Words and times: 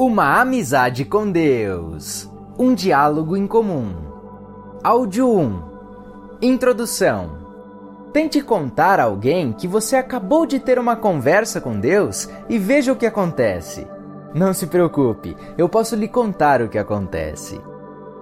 Uma 0.00 0.40
amizade 0.40 1.04
com 1.04 1.28
Deus. 1.28 2.30
Um 2.56 2.72
diálogo 2.72 3.36
em 3.36 3.48
comum. 3.48 3.96
Áudio 4.80 5.28
1. 5.28 5.62
Introdução. 6.40 7.30
Tente 8.12 8.40
contar 8.40 9.00
a 9.00 9.04
alguém 9.06 9.52
que 9.52 9.66
você 9.66 9.96
acabou 9.96 10.46
de 10.46 10.60
ter 10.60 10.78
uma 10.78 10.94
conversa 10.94 11.60
com 11.60 11.80
Deus 11.80 12.28
e 12.48 12.60
veja 12.60 12.92
o 12.92 12.96
que 12.96 13.06
acontece. 13.06 13.88
Não 14.32 14.54
se 14.54 14.68
preocupe, 14.68 15.36
eu 15.58 15.68
posso 15.68 15.96
lhe 15.96 16.06
contar 16.06 16.62
o 16.62 16.68
que 16.68 16.78
acontece. 16.78 17.60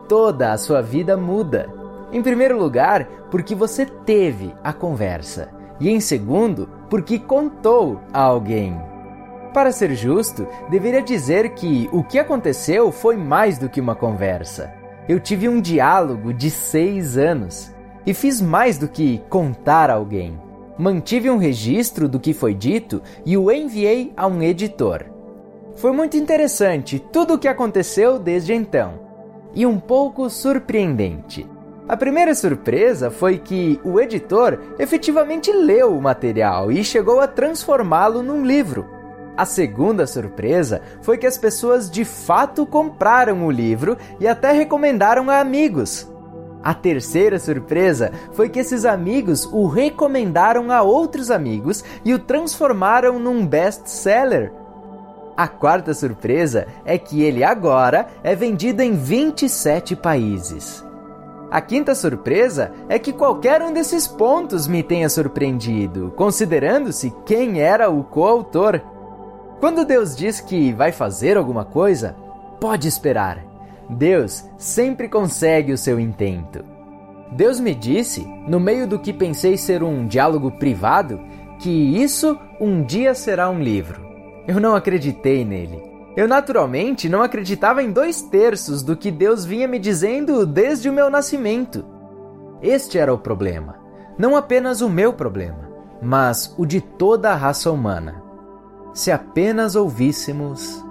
Toda 0.08 0.54
a 0.54 0.56
sua 0.56 0.80
vida 0.80 1.14
muda. 1.14 1.70
Em 2.10 2.22
primeiro 2.22 2.58
lugar, 2.58 3.04
porque 3.30 3.54
você 3.54 3.84
teve 3.84 4.54
a 4.64 4.72
conversa, 4.72 5.50
e 5.78 5.90
em 5.90 6.00
segundo, 6.00 6.70
porque 6.88 7.18
contou 7.18 8.00
a 8.14 8.22
alguém. 8.22 8.95
Para 9.56 9.72
ser 9.72 9.94
justo, 9.94 10.46
deveria 10.68 11.00
dizer 11.00 11.54
que 11.54 11.88
o 11.90 12.04
que 12.04 12.18
aconteceu 12.18 12.92
foi 12.92 13.16
mais 13.16 13.56
do 13.56 13.70
que 13.70 13.80
uma 13.80 13.94
conversa. 13.94 14.70
Eu 15.08 15.18
tive 15.18 15.48
um 15.48 15.62
diálogo 15.62 16.34
de 16.34 16.50
seis 16.50 17.16
anos 17.16 17.72
e 18.04 18.12
fiz 18.12 18.38
mais 18.38 18.76
do 18.76 18.86
que 18.86 19.22
contar 19.30 19.88
a 19.88 19.94
alguém. 19.94 20.38
Mantive 20.76 21.30
um 21.30 21.38
registro 21.38 22.06
do 22.06 22.20
que 22.20 22.34
foi 22.34 22.52
dito 22.52 23.00
e 23.24 23.34
o 23.34 23.50
enviei 23.50 24.12
a 24.14 24.26
um 24.26 24.42
editor. 24.42 25.06
Foi 25.76 25.90
muito 25.90 26.18
interessante 26.18 26.98
tudo 26.98 27.32
o 27.32 27.38
que 27.38 27.48
aconteceu 27.48 28.18
desde 28.18 28.52
então 28.52 29.00
e 29.54 29.64
um 29.64 29.80
pouco 29.80 30.28
surpreendente. 30.28 31.48
A 31.88 31.96
primeira 31.96 32.34
surpresa 32.34 33.10
foi 33.10 33.38
que 33.38 33.80
o 33.82 33.98
editor 33.98 34.58
efetivamente 34.78 35.50
leu 35.50 35.96
o 35.96 36.02
material 36.02 36.70
e 36.70 36.84
chegou 36.84 37.20
a 37.20 37.26
transformá-lo 37.26 38.22
num 38.22 38.44
livro. 38.44 38.95
A 39.36 39.44
segunda 39.44 40.06
surpresa 40.06 40.80
foi 41.02 41.18
que 41.18 41.26
as 41.26 41.36
pessoas 41.36 41.90
de 41.90 42.04
fato 42.04 42.64
compraram 42.64 43.44
o 43.46 43.50
livro 43.50 43.98
e 44.18 44.26
até 44.26 44.52
recomendaram 44.52 45.28
a 45.28 45.40
amigos. 45.40 46.08
A 46.62 46.72
terceira 46.72 47.38
surpresa 47.38 48.10
foi 48.32 48.48
que 48.48 48.58
esses 48.58 48.84
amigos 48.84 49.46
o 49.52 49.66
recomendaram 49.66 50.72
a 50.72 50.82
outros 50.82 51.30
amigos 51.30 51.84
e 52.04 52.14
o 52.14 52.18
transformaram 52.18 53.18
num 53.18 53.46
best-seller. 53.46 54.52
A 55.36 55.46
quarta 55.46 55.92
surpresa 55.92 56.66
é 56.84 56.96
que 56.96 57.22
ele 57.22 57.44
agora 57.44 58.06
é 58.24 58.34
vendido 58.34 58.82
em 58.82 58.96
27 58.96 59.94
países. 59.94 60.82
A 61.50 61.60
quinta 61.60 61.94
surpresa 61.94 62.72
é 62.88 62.98
que 62.98 63.12
qualquer 63.12 63.62
um 63.62 63.72
desses 63.72 64.08
pontos 64.08 64.66
me 64.66 64.82
tenha 64.82 65.08
surpreendido, 65.08 66.12
considerando-se 66.16 67.14
quem 67.24 67.60
era 67.60 67.88
o 67.88 68.02
coautor. 68.02 68.80
Quando 69.58 69.86
Deus 69.86 70.14
diz 70.14 70.38
que 70.38 70.70
vai 70.72 70.92
fazer 70.92 71.36
alguma 71.36 71.64
coisa, 71.64 72.14
pode 72.60 72.86
esperar. 72.86 73.42
Deus 73.88 74.44
sempre 74.58 75.08
consegue 75.08 75.72
o 75.72 75.78
seu 75.78 75.98
intento. 75.98 76.62
Deus 77.32 77.58
me 77.58 77.74
disse, 77.74 78.26
no 78.46 78.60
meio 78.60 78.86
do 78.86 78.98
que 78.98 79.12
pensei 79.12 79.56
ser 79.56 79.82
um 79.82 80.06
diálogo 80.06 80.50
privado, 80.52 81.18
que 81.58 81.70
isso 81.70 82.38
um 82.60 82.82
dia 82.82 83.14
será 83.14 83.48
um 83.48 83.58
livro. 83.58 84.04
Eu 84.46 84.60
não 84.60 84.74
acreditei 84.74 85.44
nele. 85.44 85.82
Eu 86.14 86.28
naturalmente 86.28 87.08
não 87.08 87.22
acreditava 87.22 87.82
em 87.82 87.90
dois 87.90 88.22
terços 88.22 88.82
do 88.82 88.96
que 88.96 89.10
Deus 89.10 89.44
vinha 89.44 89.66
me 89.66 89.78
dizendo 89.78 90.46
desde 90.46 90.88
o 90.88 90.92
meu 90.92 91.08
nascimento. 91.08 91.84
Este 92.62 92.98
era 92.98 93.12
o 93.12 93.18
problema. 93.18 93.76
Não 94.18 94.36
apenas 94.36 94.80
o 94.80 94.88
meu 94.88 95.12
problema, 95.12 95.68
mas 96.00 96.54
o 96.58 96.66
de 96.66 96.80
toda 96.80 97.32
a 97.32 97.34
raça 97.34 97.70
humana 97.70 98.25
se 98.96 99.12
apenas 99.12 99.76
ouvíssemos. 99.76 100.82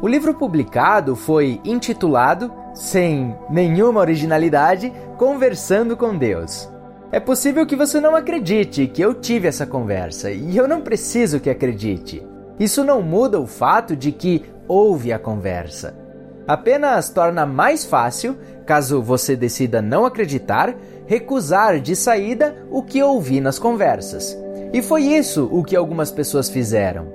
O 0.00 0.06
livro 0.06 0.32
publicado 0.34 1.16
foi 1.16 1.60
intitulado, 1.64 2.52
sem 2.72 3.36
nenhuma 3.50 4.00
originalidade, 4.00 4.92
Conversando 5.16 5.96
com 5.96 6.16
Deus. 6.16 6.70
É 7.10 7.18
possível 7.18 7.66
que 7.66 7.74
você 7.74 7.98
não 8.00 8.14
acredite 8.14 8.86
que 8.86 9.02
eu 9.02 9.12
tive 9.12 9.48
essa 9.48 9.66
conversa, 9.66 10.30
e 10.30 10.56
eu 10.56 10.68
não 10.68 10.80
preciso 10.80 11.40
que 11.40 11.50
acredite. 11.50 12.24
Isso 12.56 12.84
não 12.84 13.02
muda 13.02 13.40
o 13.40 13.48
fato 13.48 13.96
de 13.96 14.12
que 14.12 14.44
houve 14.68 15.12
a 15.12 15.18
conversa. 15.18 15.98
Apenas 16.46 17.10
torna 17.10 17.44
mais 17.44 17.84
fácil, 17.84 18.38
caso 18.64 19.02
você 19.02 19.34
decida 19.34 19.82
não 19.82 20.06
acreditar, 20.06 20.72
recusar 21.04 21.80
de 21.80 21.96
saída 21.96 22.54
o 22.70 22.80
que 22.80 23.02
ouvi 23.02 23.40
nas 23.40 23.58
conversas. 23.58 24.38
E 24.72 24.82
foi 24.82 25.02
isso 25.02 25.48
o 25.50 25.64
que 25.64 25.74
algumas 25.74 26.10
pessoas 26.10 26.50
fizeram. 26.50 27.06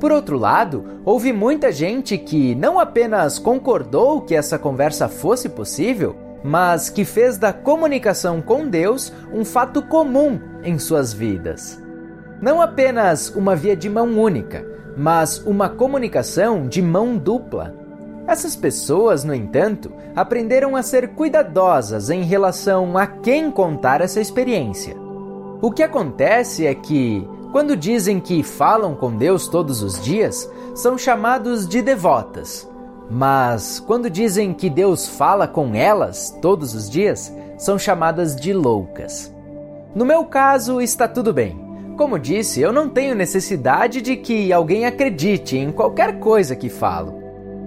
Por 0.00 0.10
outro 0.10 0.36
lado, 0.36 0.84
houve 1.04 1.32
muita 1.32 1.70
gente 1.70 2.18
que 2.18 2.56
não 2.56 2.78
apenas 2.78 3.38
concordou 3.38 4.20
que 4.20 4.34
essa 4.34 4.58
conversa 4.58 5.08
fosse 5.08 5.48
possível, 5.48 6.16
mas 6.42 6.90
que 6.90 7.04
fez 7.04 7.38
da 7.38 7.52
comunicação 7.52 8.42
com 8.42 8.66
Deus 8.66 9.12
um 9.32 9.44
fato 9.44 9.80
comum 9.82 10.40
em 10.64 10.76
suas 10.76 11.12
vidas. 11.12 11.80
Não 12.40 12.60
apenas 12.60 13.28
uma 13.28 13.54
via 13.54 13.76
de 13.76 13.88
mão 13.88 14.18
única, 14.18 14.66
mas 14.96 15.38
uma 15.46 15.68
comunicação 15.68 16.66
de 16.66 16.82
mão 16.82 17.16
dupla. 17.16 17.72
Essas 18.26 18.56
pessoas, 18.56 19.22
no 19.22 19.32
entanto, 19.32 19.92
aprenderam 20.16 20.74
a 20.74 20.82
ser 20.82 21.10
cuidadosas 21.10 22.10
em 22.10 22.24
relação 22.24 22.98
a 22.98 23.06
quem 23.06 23.52
contar 23.52 24.00
essa 24.00 24.20
experiência. 24.20 25.01
O 25.62 25.70
que 25.70 25.84
acontece 25.84 26.66
é 26.66 26.74
que, 26.74 27.24
quando 27.52 27.76
dizem 27.76 28.18
que 28.18 28.42
falam 28.42 28.96
com 28.96 29.16
Deus 29.16 29.46
todos 29.46 29.80
os 29.80 30.02
dias, 30.02 30.50
são 30.74 30.98
chamados 30.98 31.68
de 31.68 31.80
devotas. 31.80 32.68
Mas 33.08 33.78
quando 33.78 34.10
dizem 34.10 34.52
que 34.52 34.68
Deus 34.68 35.06
fala 35.06 35.46
com 35.46 35.72
elas 35.72 36.36
todos 36.42 36.74
os 36.74 36.90
dias, 36.90 37.32
são 37.56 37.78
chamadas 37.78 38.34
de 38.34 38.52
loucas. 38.52 39.32
No 39.94 40.04
meu 40.04 40.24
caso, 40.24 40.80
está 40.80 41.06
tudo 41.06 41.32
bem. 41.32 41.56
Como 41.96 42.18
disse, 42.18 42.60
eu 42.60 42.72
não 42.72 42.88
tenho 42.88 43.14
necessidade 43.14 44.02
de 44.02 44.16
que 44.16 44.52
alguém 44.52 44.84
acredite 44.84 45.56
em 45.56 45.70
qualquer 45.70 46.18
coisa 46.18 46.56
que 46.56 46.68
falo. 46.68 47.22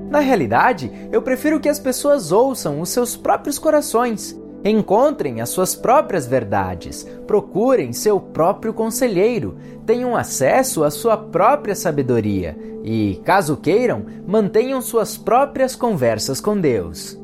Na 0.09 0.19
realidade, 0.19 0.91
eu 1.13 1.21
prefiro 1.21 1.61
que 1.61 1.69
as 1.69 1.79
pessoas 1.79 2.33
ouçam 2.33 2.81
os 2.81 2.89
seus 2.89 3.15
próprios 3.15 3.57
corações 3.57 4.37
Encontrem 4.67 5.41
as 5.41 5.49
suas 5.49 5.75
próprias 5.75 6.25
verdades, 6.25 7.07
procurem 7.27 7.93
seu 7.93 8.19
próprio 8.19 8.73
conselheiro, 8.73 9.57
tenham 9.85 10.15
acesso 10.15 10.83
à 10.83 10.89
sua 10.89 11.15
própria 11.15 11.75
sabedoria. 11.75 12.57
E, 12.83 13.21
caso 13.23 13.57
queiram, 13.57 14.07
mantenham 14.27 14.81
suas 14.81 15.15
próprias 15.15 15.75
conversas 15.75 16.41
com 16.41 16.59
Deus. 16.59 17.15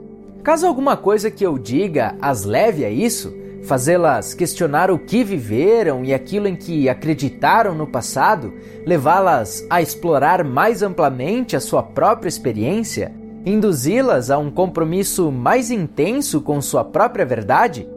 Caso 0.43 0.67
alguma 0.67 0.95
coisa 0.95 1.31
que 1.31 1.43
eu 1.43 1.57
diga 1.57 2.15
as 2.21 2.45
leve 2.45 2.85
a 2.85 2.91
isso, 2.91 3.33
fazê-las 3.63 4.35
questionar 4.35 4.91
o 4.91 4.99
que 4.99 5.23
viveram 5.23 6.05
e 6.05 6.13
aquilo 6.13 6.47
em 6.47 6.55
que 6.55 6.87
acreditaram 6.87 7.73
no 7.73 7.87
passado, 7.87 8.53
levá-las 8.85 9.65
a 9.67 9.81
explorar 9.81 10.43
mais 10.43 10.83
amplamente 10.83 11.55
a 11.55 11.59
sua 11.59 11.81
própria 11.81 12.29
experiência, 12.29 13.11
induzi-las 13.45 14.29
a 14.29 14.37
um 14.37 14.51
compromisso 14.51 15.31
mais 15.31 15.71
intenso 15.71 16.41
com 16.41 16.61
sua 16.61 16.83
própria 16.83 17.25
verdade? 17.25 17.87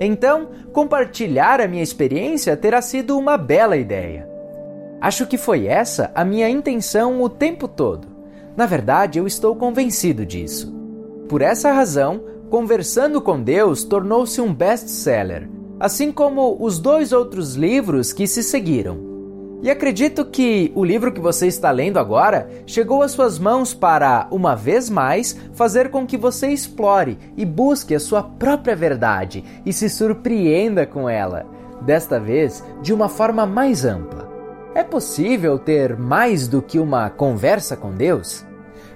Então, 0.00 0.48
compartilhar 0.72 1.60
a 1.60 1.68
minha 1.68 1.82
experiência 1.82 2.56
terá 2.56 2.82
sido 2.82 3.18
uma 3.18 3.36
bela 3.36 3.76
ideia. 3.76 4.28
Acho 5.00 5.26
que 5.26 5.36
foi 5.36 5.66
essa 5.66 6.10
a 6.14 6.24
minha 6.24 6.48
intenção 6.48 7.22
o 7.22 7.28
tempo 7.28 7.68
todo. 7.68 8.08
Na 8.56 8.66
verdade, 8.66 9.18
eu 9.18 9.26
estou 9.26 9.54
convencido 9.54 10.24
disso. 10.24 10.72
Por 11.28 11.42
essa 11.42 11.72
razão, 11.72 12.34
Conversando 12.54 13.20
com 13.20 13.42
Deus 13.42 13.82
tornou-se 13.82 14.40
um 14.40 14.54
best-seller, 14.54 15.50
assim 15.80 16.12
como 16.12 16.56
os 16.60 16.78
dois 16.78 17.12
outros 17.12 17.56
livros 17.56 18.12
que 18.12 18.28
se 18.28 18.44
seguiram. 18.44 19.03
E 19.64 19.70
acredito 19.70 20.26
que 20.26 20.70
o 20.74 20.84
livro 20.84 21.10
que 21.10 21.22
você 21.22 21.46
está 21.46 21.70
lendo 21.70 21.98
agora 21.98 22.50
chegou 22.66 23.02
às 23.02 23.12
suas 23.12 23.38
mãos 23.38 23.72
para, 23.72 24.28
uma 24.30 24.54
vez 24.54 24.90
mais, 24.90 25.40
fazer 25.54 25.90
com 25.90 26.06
que 26.06 26.18
você 26.18 26.48
explore 26.48 27.18
e 27.34 27.46
busque 27.46 27.94
a 27.94 27.98
sua 27.98 28.22
própria 28.22 28.76
verdade 28.76 29.42
e 29.64 29.72
se 29.72 29.88
surpreenda 29.88 30.84
com 30.84 31.08
ela, 31.08 31.46
desta 31.80 32.20
vez 32.20 32.62
de 32.82 32.92
uma 32.92 33.08
forma 33.08 33.46
mais 33.46 33.86
ampla. 33.86 34.30
É 34.74 34.82
possível 34.82 35.58
ter 35.58 35.96
mais 35.96 36.46
do 36.46 36.60
que 36.60 36.78
uma 36.78 37.08
conversa 37.08 37.74
com 37.74 37.90
Deus? 37.90 38.44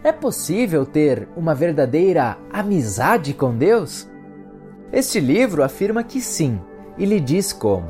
É 0.05 0.13
possível 0.13 0.85
ter 0.85 1.27
uma 1.35 1.55
verdadeira 1.55 2.37
amizade 2.53 3.33
com 3.33 3.57
Deus? 3.57 4.07
Este 4.93 5.19
livro 5.19 5.65
afirma 5.65 6.05
que 6.05 6.21
sim, 6.21 6.61
e 6.99 7.07
lhe 7.07 7.21
diz 7.21 7.55
como. 7.55 7.89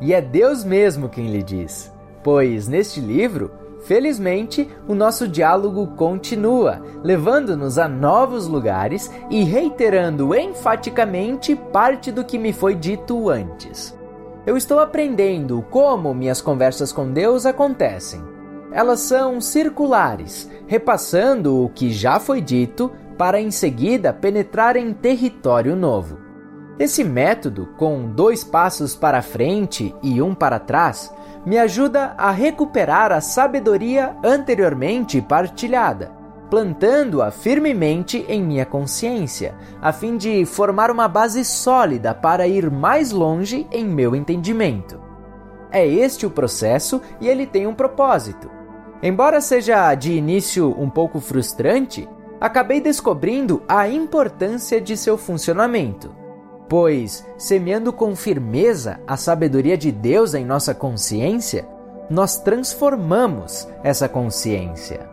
E 0.00 0.14
é 0.14 0.22
Deus 0.22 0.64
mesmo 0.64 1.10
quem 1.10 1.30
lhe 1.30 1.42
diz 1.42 1.94
pois 2.26 2.66
neste 2.66 3.00
livro, 3.00 3.52
felizmente, 3.84 4.68
o 4.88 4.96
nosso 4.96 5.28
diálogo 5.28 5.86
continua, 5.94 6.82
levando-nos 7.04 7.78
a 7.78 7.86
novos 7.86 8.48
lugares 8.48 9.08
e 9.30 9.44
reiterando 9.44 10.34
enfaticamente 10.34 11.54
parte 11.54 12.10
do 12.10 12.24
que 12.24 12.36
me 12.36 12.52
foi 12.52 12.74
dito 12.74 13.30
antes. 13.30 13.96
Eu 14.44 14.56
estou 14.56 14.80
aprendendo 14.80 15.64
como 15.70 16.12
minhas 16.12 16.40
conversas 16.40 16.90
com 16.90 17.12
Deus 17.12 17.46
acontecem. 17.46 18.20
elas 18.72 18.98
são 18.98 19.40
circulares, 19.40 20.50
repassando 20.66 21.62
o 21.64 21.68
que 21.68 21.92
já 21.92 22.18
foi 22.18 22.40
dito 22.40 22.90
para 23.16 23.40
em 23.40 23.52
seguida 23.52 24.12
penetrar 24.12 24.74
em 24.74 24.92
território 24.92 25.76
novo. 25.76 26.18
Esse 26.76 27.04
método, 27.04 27.68
com 27.78 28.10
dois 28.10 28.42
passos 28.42 28.96
para 28.96 29.22
frente 29.22 29.94
e 30.02 30.20
um 30.20 30.34
para 30.34 30.58
trás, 30.58 31.10
me 31.46 31.56
ajuda 31.58 32.12
a 32.18 32.32
recuperar 32.32 33.12
a 33.12 33.20
sabedoria 33.20 34.16
anteriormente 34.24 35.22
partilhada, 35.22 36.10
plantando-a 36.50 37.30
firmemente 37.30 38.26
em 38.28 38.42
minha 38.42 38.66
consciência, 38.66 39.54
a 39.80 39.92
fim 39.92 40.16
de 40.16 40.44
formar 40.44 40.90
uma 40.90 41.06
base 41.06 41.44
sólida 41.44 42.12
para 42.12 42.48
ir 42.48 42.68
mais 42.68 43.12
longe 43.12 43.64
em 43.70 43.84
meu 43.84 44.16
entendimento. 44.16 45.00
É 45.70 45.86
este 45.86 46.26
o 46.26 46.30
processo 46.30 47.00
e 47.20 47.28
ele 47.28 47.46
tem 47.46 47.64
um 47.64 47.74
propósito. 47.74 48.50
Embora 49.00 49.40
seja 49.40 49.94
de 49.94 50.12
início 50.14 50.74
um 50.76 50.90
pouco 50.90 51.20
frustrante, 51.20 52.08
acabei 52.40 52.80
descobrindo 52.80 53.62
a 53.68 53.88
importância 53.88 54.80
de 54.80 54.96
seu 54.96 55.16
funcionamento. 55.16 56.25
Pois, 56.68 57.24
semeando 57.38 57.92
com 57.92 58.16
firmeza 58.16 58.98
a 59.06 59.16
sabedoria 59.16 59.78
de 59.78 59.92
Deus 59.92 60.34
em 60.34 60.44
nossa 60.44 60.74
consciência, 60.74 61.66
nós 62.10 62.38
transformamos 62.38 63.68
essa 63.84 64.08
consciência. 64.08 65.08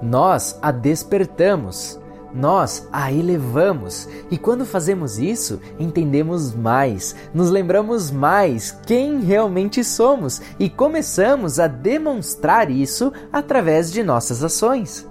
Nós 0.00 0.58
a 0.62 0.70
despertamos, 0.70 1.98
nós 2.32 2.86
a 2.92 3.10
elevamos, 3.10 4.08
e 4.30 4.38
quando 4.38 4.66
fazemos 4.66 5.18
isso, 5.18 5.60
entendemos 5.78 6.54
mais, 6.54 7.16
nos 7.32 7.50
lembramos 7.50 8.10
mais 8.10 8.70
quem 8.86 9.20
realmente 9.20 9.82
somos 9.82 10.40
e 10.58 10.68
começamos 10.68 11.58
a 11.58 11.66
demonstrar 11.66 12.70
isso 12.70 13.12
através 13.32 13.90
de 13.90 14.02
nossas 14.02 14.44
ações. 14.44 15.06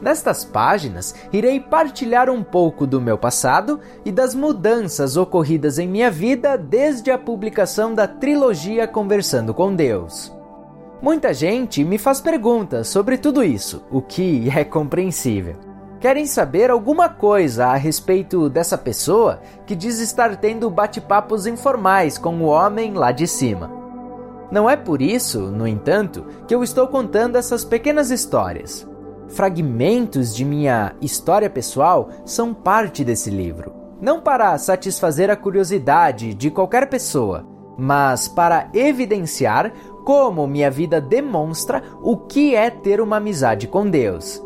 Nestas 0.00 0.44
páginas, 0.44 1.14
irei 1.30 1.60
partilhar 1.60 2.30
um 2.30 2.42
pouco 2.42 2.86
do 2.86 3.00
meu 3.00 3.18
passado 3.18 3.80
e 4.04 4.10
das 4.10 4.34
mudanças 4.34 5.16
ocorridas 5.16 5.78
em 5.78 5.86
minha 5.86 6.10
vida 6.10 6.56
desde 6.56 7.10
a 7.10 7.18
publicação 7.18 7.94
da 7.94 8.08
trilogia 8.08 8.88
Conversando 8.88 9.52
com 9.52 9.74
Deus. 9.74 10.32
Muita 11.02 11.34
gente 11.34 11.84
me 11.84 11.98
faz 11.98 12.20
perguntas 12.20 12.88
sobre 12.88 13.18
tudo 13.18 13.42
isso, 13.42 13.82
o 13.90 14.00
que 14.00 14.48
é 14.54 14.64
compreensível. 14.64 15.56
Querem 16.00 16.24
saber 16.24 16.70
alguma 16.70 17.10
coisa 17.10 17.66
a 17.66 17.74
respeito 17.74 18.48
dessa 18.48 18.78
pessoa 18.78 19.40
que 19.66 19.76
diz 19.76 19.98
estar 19.98 20.34
tendo 20.36 20.70
bate-papos 20.70 21.46
informais 21.46 22.16
com 22.16 22.36
o 22.40 22.46
homem 22.46 22.94
lá 22.94 23.12
de 23.12 23.26
cima. 23.26 23.70
Não 24.50 24.68
é 24.68 24.76
por 24.76 25.02
isso, 25.02 25.40
no 25.40 25.66
entanto, 25.66 26.24
que 26.48 26.54
eu 26.54 26.62
estou 26.62 26.88
contando 26.88 27.36
essas 27.36 27.64
pequenas 27.64 28.10
histórias. 28.10 28.89
Fragmentos 29.30 30.34
de 30.34 30.44
minha 30.44 30.94
história 31.00 31.48
pessoal 31.48 32.10
são 32.24 32.52
parte 32.52 33.04
desse 33.04 33.30
livro. 33.30 33.72
Não 34.00 34.20
para 34.20 34.56
satisfazer 34.58 35.30
a 35.30 35.36
curiosidade 35.36 36.34
de 36.34 36.50
qualquer 36.50 36.88
pessoa, 36.88 37.46
mas 37.78 38.26
para 38.26 38.68
evidenciar 38.74 39.72
como 40.04 40.46
minha 40.46 40.70
vida 40.70 41.00
demonstra 41.00 41.82
o 42.02 42.16
que 42.16 42.54
é 42.54 42.70
ter 42.70 43.00
uma 43.00 43.16
amizade 43.16 43.68
com 43.68 43.88
Deus 43.88 44.42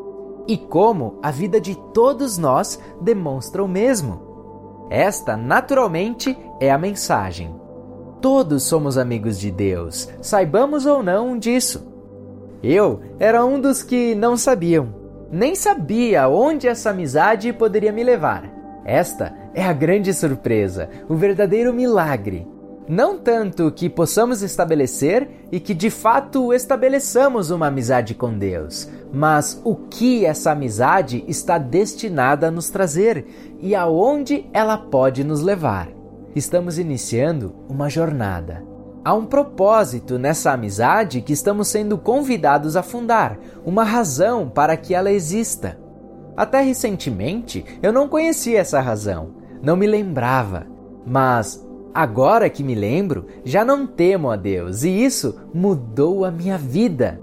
e 0.46 0.58
como 0.58 1.18
a 1.22 1.30
vida 1.30 1.60
de 1.60 1.74
todos 1.92 2.36
nós 2.36 2.78
demonstra 3.00 3.64
o 3.64 3.68
mesmo. 3.68 4.20
Esta, 4.90 5.36
naturalmente, 5.36 6.36
é 6.60 6.70
a 6.70 6.76
mensagem. 6.76 7.54
Todos 8.20 8.64
somos 8.64 8.98
amigos 8.98 9.38
de 9.38 9.50
Deus, 9.50 10.08
saibamos 10.20 10.84
ou 10.84 11.02
não 11.02 11.38
disso. 11.38 11.93
Eu 12.64 13.02
era 13.18 13.44
um 13.44 13.60
dos 13.60 13.82
que 13.82 14.14
não 14.14 14.38
sabiam. 14.38 14.94
Nem 15.30 15.54
sabia 15.54 16.28
onde 16.28 16.66
essa 16.66 16.90
amizade 16.90 17.52
poderia 17.52 17.92
me 17.92 18.02
levar. 18.02 18.50
Esta 18.86 19.34
é 19.52 19.62
a 19.62 19.72
grande 19.72 20.14
surpresa, 20.14 20.88
o 21.06 21.14
verdadeiro 21.14 21.74
milagre. 21.74 22.48
Não 22.88 23.18
tanto 23.18 23.70
que 23.70 23.90
possamos 23.90 24.42
estabelecer 24.42 25.28
e 25.52 25.60
que 25.60 25.74
de 25.74 25.90
fato 25.90 26.54
estabeleçamos 26.54 27.50
uma 27.50 27.66
amizade 27.66 28.14
com 28.14 28.36
Deus, 28.36 28.88
mas 29.12 29.60
o 29.62 29.74
que 29.74 30.24
essa 30.24 30.52
amizade 30.52 31.22
está 31.28 31.58
destinada 31.58 32.48
a 32.48 32.50
nos 32.50 32.70
trazer 32.70 33.26
e 33.60 33.74
aonde 33.74 34.46
ela 34.52 34.78
pode 34.78 35.22
nos 35.22 35.42
levar. 35.42 35.88
Estamos 36.34 36.78
iniciando 36.78 37.54
uma 37.68 37.88
jornada 37.88 38.73
Há 39.04 39.12
um 39.12 39.26
propósito 39.26 40.18
nessa 40.18 40.52
amizade 40.52 41.20
que 41.20 41.34
estamos 41.34 41.68
sendo 41.68 41.98
convidados 41.98 42.74
a 42.74 42.82
fundar, 42.82 43.38
uma 43.62 43.84
razão 43.84 44.48
para 44.48 44.78
que 44.78 44.94
ela 44.94 45.12
exista. 45.12 45.78
Até 46.34 46.62
recentemente 46.62 47.62
eu 47.82 47.92
não 47.92 48.08
conhecia 48.08 48.58
essa 48.58 48.80
razão, 48.80 49.34
não 49.62 49.76
me 49.76 49.86
lembrava, 49.86 50.66
mas 51.06 51.62
agora 51.92 52.48
que 52.48 52.64
me 52.64 52.74
lembro, 52.74 53.26
já 53.44 53.62
não 53.62 53.86
temo 53.86 54.30
a 54.30 54.36
Deus 54.36 54.84
e 54.84 54.88
isso 54.88 55.38
mudou 55.52 56.24
a 56.24 56.30
minha 56.30 56.56
vida. 56.56 57.20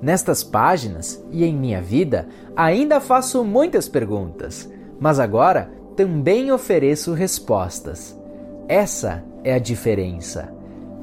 Nestas 0.00 0.44
páginas 0.44 1.20
e 1.32 1.44
em 1.44 1.56
minha 1.56 1.82
vida 1.82 2.28
ainda 2.54 3.00
faço 3.00 3.42
muitas 3.42 3.88
perguntas, 3.88 4.70
mas 5.00 5.18
agora 5.18 5.68
também 5.96 6.52
ofereço 6.52 7.12
respostas. 7.12 8.16
Essa 8.68 9.24
é 9.42 9.52
a 9.54 9.58
diferença. 9.58 10.53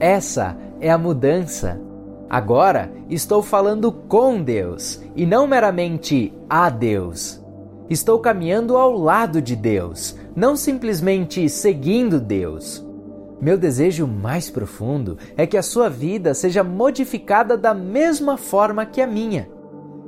Essa 0.01 0.57
é 0.79 0.89
a 0.89 0.97
mudança. 0.97 1.79
Agora 2.27 2.91
estou 3.07 3.43
falando 3.43 3.91
com 3.91 4.41
Deus 4.41 4.99
e 5.15 5.27
não 5.27 5.45
meramente 5.45 6.33
a 6.49 6.71
Deus. 6.71 7.39
Estou 7.87 8.17
caminhando 8.17 8.75
ao 8.75 8.97
lado 8.97 9.39
de 9.39 9.55
Deus, 9.55 10.17
não 10.35 10.55
simplesmente 10.55 11.47
seguindo 11.47 12.19
Deus. 12.19 12.83
Meu 13.39 13.59
desejo 13.59 14.07
mais 14.07 14.49
profundo 14.49 15.19
é 15.37 15.45
que 15.45 15.55
a 15.55 15.61
sua 15.61 15.87
vida 15.87 16.33
seja 16.33 16.63
modificada 16.63 17.55
da 17.55 17.75
mesma 17.75 18.37
forma 18.37 18.87
que 18.87 19.01
a 19.01 19.07
minha. 19.07 19.47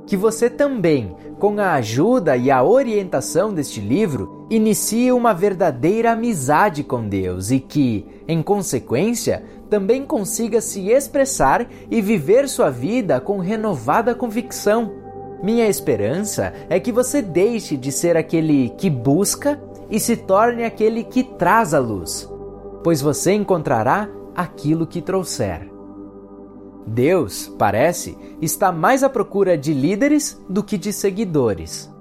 Que 0.06 0.18
você 0.18 0.50
também, 0.50 1.16
com 1.40 1.60
a 1.60 1.74
ajuda 1.74 2.36
e 2.38 2.52
a 2.52 2.64
orientação 2.64 3.54
deste 3.54 3.80
livro, 3.80 4.46
inicie 4.50 5.12
uma 5.12 5.34
verdadeira 5.34 6.12
amizade 6.12 6.84
com 6.84 7.08
Deus 7.08 7.52
e 7.52 7.60
que, 7.60 8.06
em 8.28 8.42
consequência, 8.42 9.44
também 9.70 10.06
consiga 10.06 10.62
se 10.62 10.90
expressar 10.90 11.68
e 11.90 12.02
viver 12.02 12.48
sua 12.48 12.70
vida 12.70 13.20
com 13.20 13.40
renovada 13.40 14.14
convicção. 14.14 14.92
Minha 15.42 15.68
esperança 15.68 16.54
é 16.70 16.80
que 16.80 16.92
você 16.92 17.22
deixe 17.22 17.76
de 17.76 17.92
ser 17.92 18.16
aquele 18.16 18.70
que 18.78 18.90
busca 18.90 19.62
e 19.90 20.00
se 20.00 20.16
torne 20.16 20.64
aquele 20.64 21.04
que 21.04 21.24
traz 21.24 21.74
a 21.74 21.80
luz, 21.80 22.30
pois 22.84 23.02
você 23.02 23.34
encontrará 23.34 24.08
aquilo 24.36 24.88
que 24.88 25.02
trouxer. 25.02 25.73
Deus, 26.86 27.54
parece, 27.58 28.18
está 28.42 28.72
mais 28.72 29.04
à 29.04 29.10
procura 29.10 29.58
de 29.58 29.74
líderes 29.74 30.42
do 30.50 30.64
que 30.64 30.78
de 30.78 30.92
seguidores. 30.92 31.92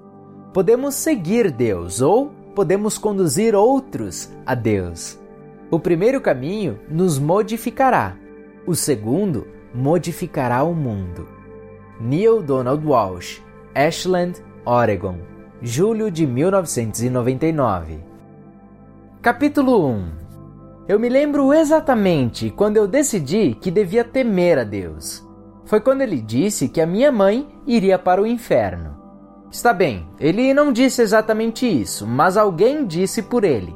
Podemos 0.52 0.94
seguir 0.94 1.50
Deus 1.50 2.00
ou 2.00 2.30
podemos 2.54 2.98
conduzir 2.98 3.54
outros 3.54 4.30
a 4.44 4.54
Deus. 4.54 5.18
O 5.70 5.78
primeiro 5.78 6.20
caminho 6.20 6.78
nos 6.88 7.18
modificará, 7.18 8.16
o 8.66 8.74
segundo 8.74 9.46
modificará 9.74 10.62
o 10.62 10.74
mundo. 10.74 11.26
Neil 12.00 12.42
Donald 12.42 12.86
Walsh, 12.86 13.40
Ashland, 13.74 14.42
Oregon, 14.66 15.16
julho 15.62 16.10
de 16.10 16.26
1999. 16.26 18.00
Capítulo 19.22 19.86
1 19.86 20.21
Eu 20.92 21.00
me 21.00 21.08
lembro 21.08 21.54
exatamente 21.54 22.50
quando 22.50 22.76
eu 22.76 22.86
decidi 22.86 23.56
que 23.58 23.70
devia 23.70 24.04
temer 24.04 24.58
a 24.58 24.62
Deus. 24.62 25.26
Foi 25.64 25.80
quando 25.80 26.02
ele 26.02 26.20
disse 26.20 26.68
que 26.68 26.82
a 26.82 26.86
minha 26.86 27.10
mãe 27.10 27.48
iria 27.66 27.98
para 27.98 28.20
o 28.20 28.26
inferno. 28.26 28.94
Está 29.50 29.72
bem, 29.72 30.06
ele 30.20 30.52
não 30.52 30.70
disse 30.70 31.00
exatamente 31.00 31.66
isso, 31.66 32.06
mas 32.06 32.36
alguém 32.36 32.84
disse 32.84 33.22
por 33.22 33.42
ele. 33.42 33.74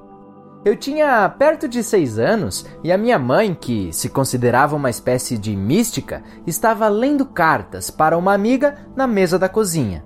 Eu 0.62 0.76
tinha 0.76 1.26
perto 1.38 1.66
de 1.66 1.82
seis 1.82 2.18
anos 2.18 2.66
e 2.85 2.92
a 2.92 2.99
minha 2.99 3.18
mãe, 3.18 3.56
que 3.58 3.90
se 3.94 4.11
considerava 4.11 4.76
uma 4.76 4.90
espécie 4.90 5.38
de 5.38 5.56
mística, 5.56 6.23
estava 6.46 6.87
lendo 6.87 7.25
cartas 7.25 7.90
para 7.90 8.18
uma 8.18 8.35
amiga 8.35 8.75
na 8.94 9.06
mesa 9.06 9.38
da 9.38 9.49
cozinha. 9.49 10.04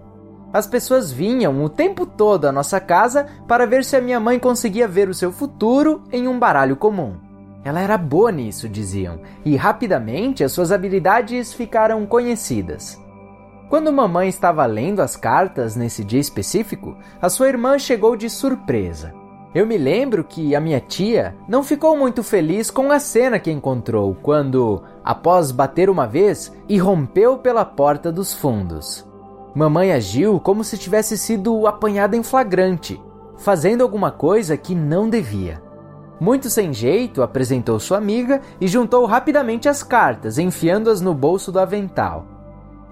As 0.53 0.67
pessoas 0.67 1.13
vinham 1.13 1.63
o 1.63 1.69
tempo 1.69 2.05
todo 2.05 2.47
à 2.47 2.53
nossa 2.53 2.81
casa 2.81 3.27
para 3.47 3.67
ver 3.67 3.85
se 3.85 3.97
a 3.97 4.01
minha 4.01 4.19
mãe 4.19 4.39
conseguia 4.39 4.89
ver 4.89 5.09
o 5.09 5.15
seu 5.15 5.31
futuro 5.31 6.03
em 6.11 6.27
um 6.27 6.39
baralho 6.39 6.77
comum. 6.77 7.15
Ela 7.63 7.81
era 7.81 7.97
boa 7.97 8.33
nisso, 8.33 8.69
diziam, 8.69 9.21
e 9.45 9.55
rapidamente 9.55 10.43
as 10.43 10.51
suas 10.51 10.73
habilidades 10.73 11.53
ficaram 11.53 12.05
conhecidas. 12.07 13.01
Quando 13.69 13.93
mamãe 13.93 14.29
estava 14.29 14.67
lendo 14.67 15.01
as 15.01 15.15
cartas 15.15 15.77
nesse 15.77 16.03
dia 16.03 16.19
específico, 16.19 16.97
a 17.23 17.29
sua 17.29 17.49
irmã 17.49 17.79
chegou 17.79 18.17
de 18.17 18.29
surpresa. 18.29 19.15
Eu 19.55 19.67
me 19.67 19.77
lembro 19.77 20.25
que 20.25 20.55
a 20.57 20.61
minha 20.61 20.81
tia 20.81 21.37
não 21.49 21.63
ficou 21.63 21.97
muito 21.97 22.23
feliz 22.23 22.71
com 22.71 22.91
a 22.91 22.99
cena 22.99 23.39
que 23.39 23.51
encontrou 23.51 24.17
quando, 24.23 24.83
após 25.05 25.53
bater 25.53 25.91
uma 25.91 26.07
vez, 26.07 26.53
irrompeu 26.69 27.39
pela 27.39 27.65
porta 27.65 28.11
dos 28.11 28.33
fundos. 28.33 29.09
Mamãe 29.55 29.93
agiu 29.93 30.39
como 30.39 30.63
se 30.63 30.79
tivesse 30.79 31.19
sido 31.19 31.67
apanhada 31.67 32.17
em 32.17 32.23
flagrante, 32.23 33.01
fazendo 33.37 33.83
alguma 33.83 34.11
coisa 34.11 34.57
que 34.57 34.75
não 34.75 35.09
devia. 35.09 35.61
Muito 36.21 36.51
sem 36.51 36.73
jeito, 36.73 37.23
apresentou 37.23 37.81
sua 37.81 37.99
amiga 37.99 38.43
e 38.61 38.69
juntou 38.69 39.07
rapidamente 39.07 39.69
as 39.69 39.83
cartas, 39.83 40.39
enfiando-as 40.39 41.01
no 41.01 41.15
bolso 41.15 41.51
do 41.51 41.59
avental. 41.59 42.27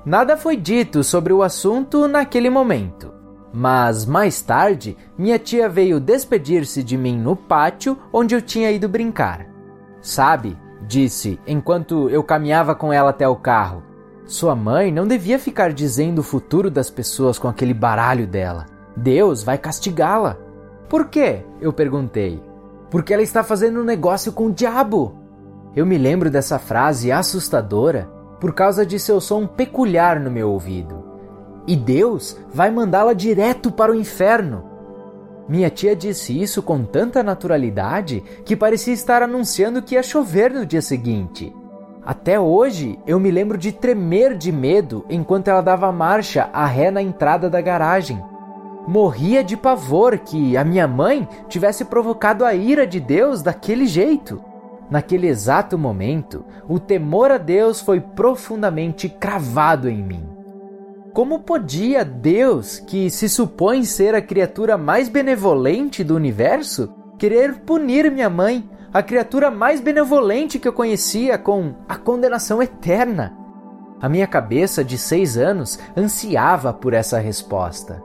Nada 0.05 0.37
foi 0.37 0.57
dito 0.57 1.05
sobre 1.05 1.33
o 1.33 1.43
assunto 1.43 2.09
naquele 2.09 2.49
momento. 2.49 3.13
Mas 3.53 4.07
mais 4.07 4.41
tarde, 4.41 4.97
minha 5.17 5.39
tia 5.39 5.69
veio 5.69 6.01
despedir-se 6.01 6.83
de 6.83 6.97
mim 6.97 7.19
no 7.19 7.37
pátio 7.37 7.99
onde 8.13 8.35
eu 8.35 8.43
tinha 8.43 8.71
ido 8.71 8.89
brincar. 8.89 9.47
Sabe, 10.01 10.57
disse 10.87 11.39
enquanto 11.47 12.09
eu 12.09 12.23
caminhava 12.25 12.75
com 12.75 12.93
ela 12.93 13.11
até 13.11 13.29
o 13.29 13.37
carro. 13.37 13.83
Sua 14.29 14.55
mãe 14.55 14.93
não 14.93 15.09
devia 15.09 15.41
ficar 15.41 15.73
dizendo 15.73 16.21
o 16.21 16.23
futuro 16.23 16.71
das 16.71 16.89
pessoas 16.89 17.37
com 17.37 17.49
aquele 17.49 17.75
baralho 17.75 18.29
dela. 18.29 18.67
Deus 18.97 19.43
vai 19.43 19.59
castigá-la. 19.59 20.39
Por 20.89 21.09
quê? 21.09 21.45
Eu 21.61 21.73
perguntei. 21.73 22.41
Porque 22.89 23.13
ela 23.13 23.23
está 23.23 23.43
fazendo 23.43 23.81
um 23.81 23.85
negócio 23.85 24.31
com 24.31 24.47
o 24.47 24.53
diabo. 24.53 25.19
Eu 25.75 25.85
me 25.85 25.99
lembro 25.99 26.31
dessa 26.31 26.61
frase 26.61 27.11
assustadora 27.11 28.09
por 28.39 28.55
causa 28.55 28.87
de 28.87 29.01
seu 29.01 29.21
som 29.21 29.45
peculiar 29.45 30.21
no 30.21 30.31
meu 30.31 30.51
ouvido 30.51 31.09
e 31.69 31.77
Deus 31.77 32.35
vai 32.51 32.71
mandá-la 32.71 33.13
direto 33.13 33.71
para 33.71 33.93
o 33.93 33.95
inferno. 33.95 34.65
Minha 35.47 35.69
tia 35.69 35.95
disse 35.95 36.41
isso 36.41 36.63
com 36.63 36.83
tanta 36.83 37.23
naturalidade 37.23 38.25
que 38.43 38.57
parecia 38.57 38.95
estar 38.95 39.23
anunciando 39.23 39.83
que 39.83 39.95
ia 39.95 40.03
chover 40.03 40.51
no 40.51 40.65
dia 40.65 40.81
seguinte. 40.81 41.55
Até 42.09 42.41
hoje 42.41 42.99
eu 43.07 43.21
me 43.21 43.31
lembro 43.31 43.59
de 43.59 43.71
tremer 43.71 44.35
de 44.35 44.51
medo 44.51 45.05
enquanto 45.11 45.49
ela 45.49 45.61
dava 45.61 45.93
marcha 45.93 46.49
a 46.55 46.65
ré 46.65 46.91
na 46.91 47.03
entrada 47.03 47.51
da 47.51 47.61
garagem. 47.61 48.19
Morria 48.87 49.45
de 49.45 49.59
pavor 49.59 50.17
que 50.17 50.57
a 50.57 50.65
minha 50.65 50.89
mãe 50.89 51.29
tivesse 51.51 51.85
provocado 51.85 52.47
a 52.47 52.55
ira 52.55 52.87
de 52.87 52.99
Deus 52.99 53.43
daquele 53.43 53.87
jeito. 53.87 54.43
Naquele 54.89 55.27
exato 55.27 55.77
momento, 55.77 56.47
o 56.67 56.81
temor 56.81 57.31
a 57.31 57.37
Deus 57.37 57.83
foi 57.83 58.01
profundamente 58.01 59.11
cravado 59.11 59.87
em 59.87 60.03
mim. 60.03 60.27
Como 61.13 61.41
podia 61.41 62.07
Deus, 62.07 62.79
que 62.79 63.11
se 63.11 63.29
supõe 63.29 63.85
ser 63.85 64.15
a 64.15 64.23
criatura 64.23 64.79
mais 64.79 65.11
benevolente 65.11 66.03
do 66.03 66.17
universo, 66.17 66.91
querer 67.19 67.57
punir 67.67 68.11
minha 68.11 68.31
mãe, 68.31 68.67
a 68.93 69.03
criatura 69.03 69.51
mais 69.51 69.81
benevolente 69.81 70.59
que 70.59 70.67
eu 70.67 70.73
conhecia, 70.73 71.37
com 71.37 71.75
a 71.89 71.97
condenação 71.97 72.63
eterna? 72.63 73.37
A 74.01 74.09
minha 74.09 74.27
cabeça 74.27 74.85
de 74.85 74.97
seis 74.97 75.37
anos 75.37 75.79
ansiava 75.97 76.73
por 76.73 76.95
essa 76.95 77.19
resposta. 77.19 78.03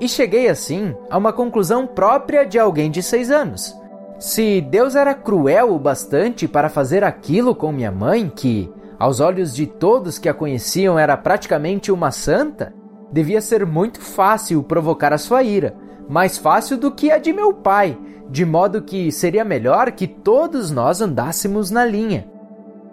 E 0.00 0.08
cheguei 0.08 0.48
assim 0.48 0.94
a 1.10 1.18
uma 1.18 1.32
conclusão 1.32 1.86
própria 1.86 2.46
de 2.46 2.58
alguém 2.58 2.90
de 2.90 3.02
seis 3.02 3.30
anos. 3.30 3.76
Se 4.18 4.60
Deus 4.60 4.94
era 4.94 5.14
cruel 5.14 5.74
o 5.74 5.78
bastante 5.78 6.48
para 6.48 6.68
fazer 6.68 7.04
aquilo 7.04 7.54
com 7.54 7.72
minha 7.72 7.90
mãe, 7.90 8.32
que, 8.34 8.72
aos 8.98 9.20
olhos 9.20 9.54
de 9.54 9.66
todos 9.66 10.18
que 10.18 10.28
a 10.28 10.34
conheciam 10.34 10.98
era 10.98 11.16
praticamente 11.16 11.92
uma 11.92 12.10
santa, 12.10 12.72
devia 13.12 13.40
ser 13.40 13.66
muito 13.66 14.00
fácil 14.00 14.62
provocar 14.62 15.12
a 15.12 15.18
sua 15.18 15.42
ira, 15.42 15.76
mais 16.08 16.38
fácil 16.38 16.76
do 16.76 16.90
que 16.90 17.10
a 17.10 17.18
de 17.18 17.32
meu 17.32 17.52
pai, 17.52 17.98
de 18.28 18.44
modo 18.44 18.82
que 18.82 19.10
seria 19.10 19.44
melhor 19.44 19.92
que 19.92 20.06
todos 20.06 20.70
nós 20.70 21.00
andássemos 21.00 21.70
na 21.70 21.84
linha. 21.84 22.28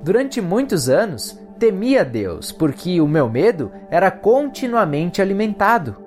Durante 0.01 0.41
muitos 0.41 0.87
anos, 0.87 1.37
temia 1.59 2.05
Deus, 2.05 2.51
porque 2.51 3.01
o 3.01 3.07
meu 3.07 3.29
medo 3.29 3.71
era 3.89 4.11
continuamente 4.11 5.21
alimentado. 5.21 5.97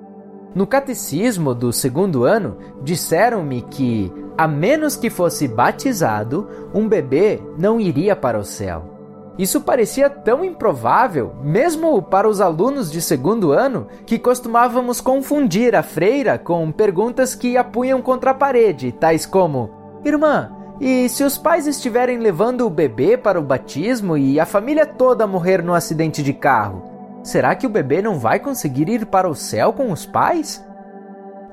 No 0.54 0.66
catecismo 0.66 1.54
do 1.54 1.72
segundo 1.72 2.24
ano, 2.24 2.58
disseram-me 2.82 3.62
que, 3.62 4.12
a 4.36 4.48
menos 4.48 4.96
que 4.96 5.10
fosse 5.10 5.46
batizado, 5.46 6.48
um 6.74 6.88
bebê 6.88 7.40
não 7.58 7.80
iria 7.80 8.16
para 8.16 8.38
o 8.38 8.44
céu. 8.44 8.97
Isso 9.38 9.60
parecia 9.60 10.10
tão 10.10 10.44
improvável, 10.44 11.32
mesmo 11.40 12.02
para 12.02 12.28
os 12.28 12.40
alunos 12.40 12.90
de 12.90 13.00
segundo 13.00 13.52
ano, 13.52 13.86
que 14.04 14.18
costumávamos 14.18 15.00
confundir 15.00 15.76
a 15.76 15.82
freira 15.82 16.36
com 16.36 16.72
perguntas 16.72 17.36
que 17.36 17.56
apunham 17.56 18.02
contra 18.02 18.32
a 18.32 18.34
parede, 18.34 18.90
tais 18.90 19.24
como: 19.24 19.70
Irmã, 20.04 20.50
e 20.80 21.08
se 21.08 21.22
os 21.22 21.38
pais 21.38 21.68
estiverem 21.68 22.18
levando 22.18 22.66
o 22.66 22.70
bebê 22.70 23.16
para 23.16 23.38
o 23.38 23.44
batismo 23.44 24.16
e 24.16 24.40
a 24.40 24.46
família 24.46 24.84
toda 24.84 25.24
morrer 25.24 25.62
no 25.62 25.72
acidente 25.72 26.20
de 26.20 26.32
carro, 26.32 26.82
será 27.22 27.54
que 27.54 27.66
o 27.66 27.70
bebê 27.70 28.02
não 28.02 28.18
vai 28.18 28.40
conseguir 28.40 28.88
ir 28.88 29.06
para 29.06 29.30
o 29.30 29.36
céu 29.36 29.72
com 29.72 29.92
os 29.92 30.04
pais? 30.04 30.64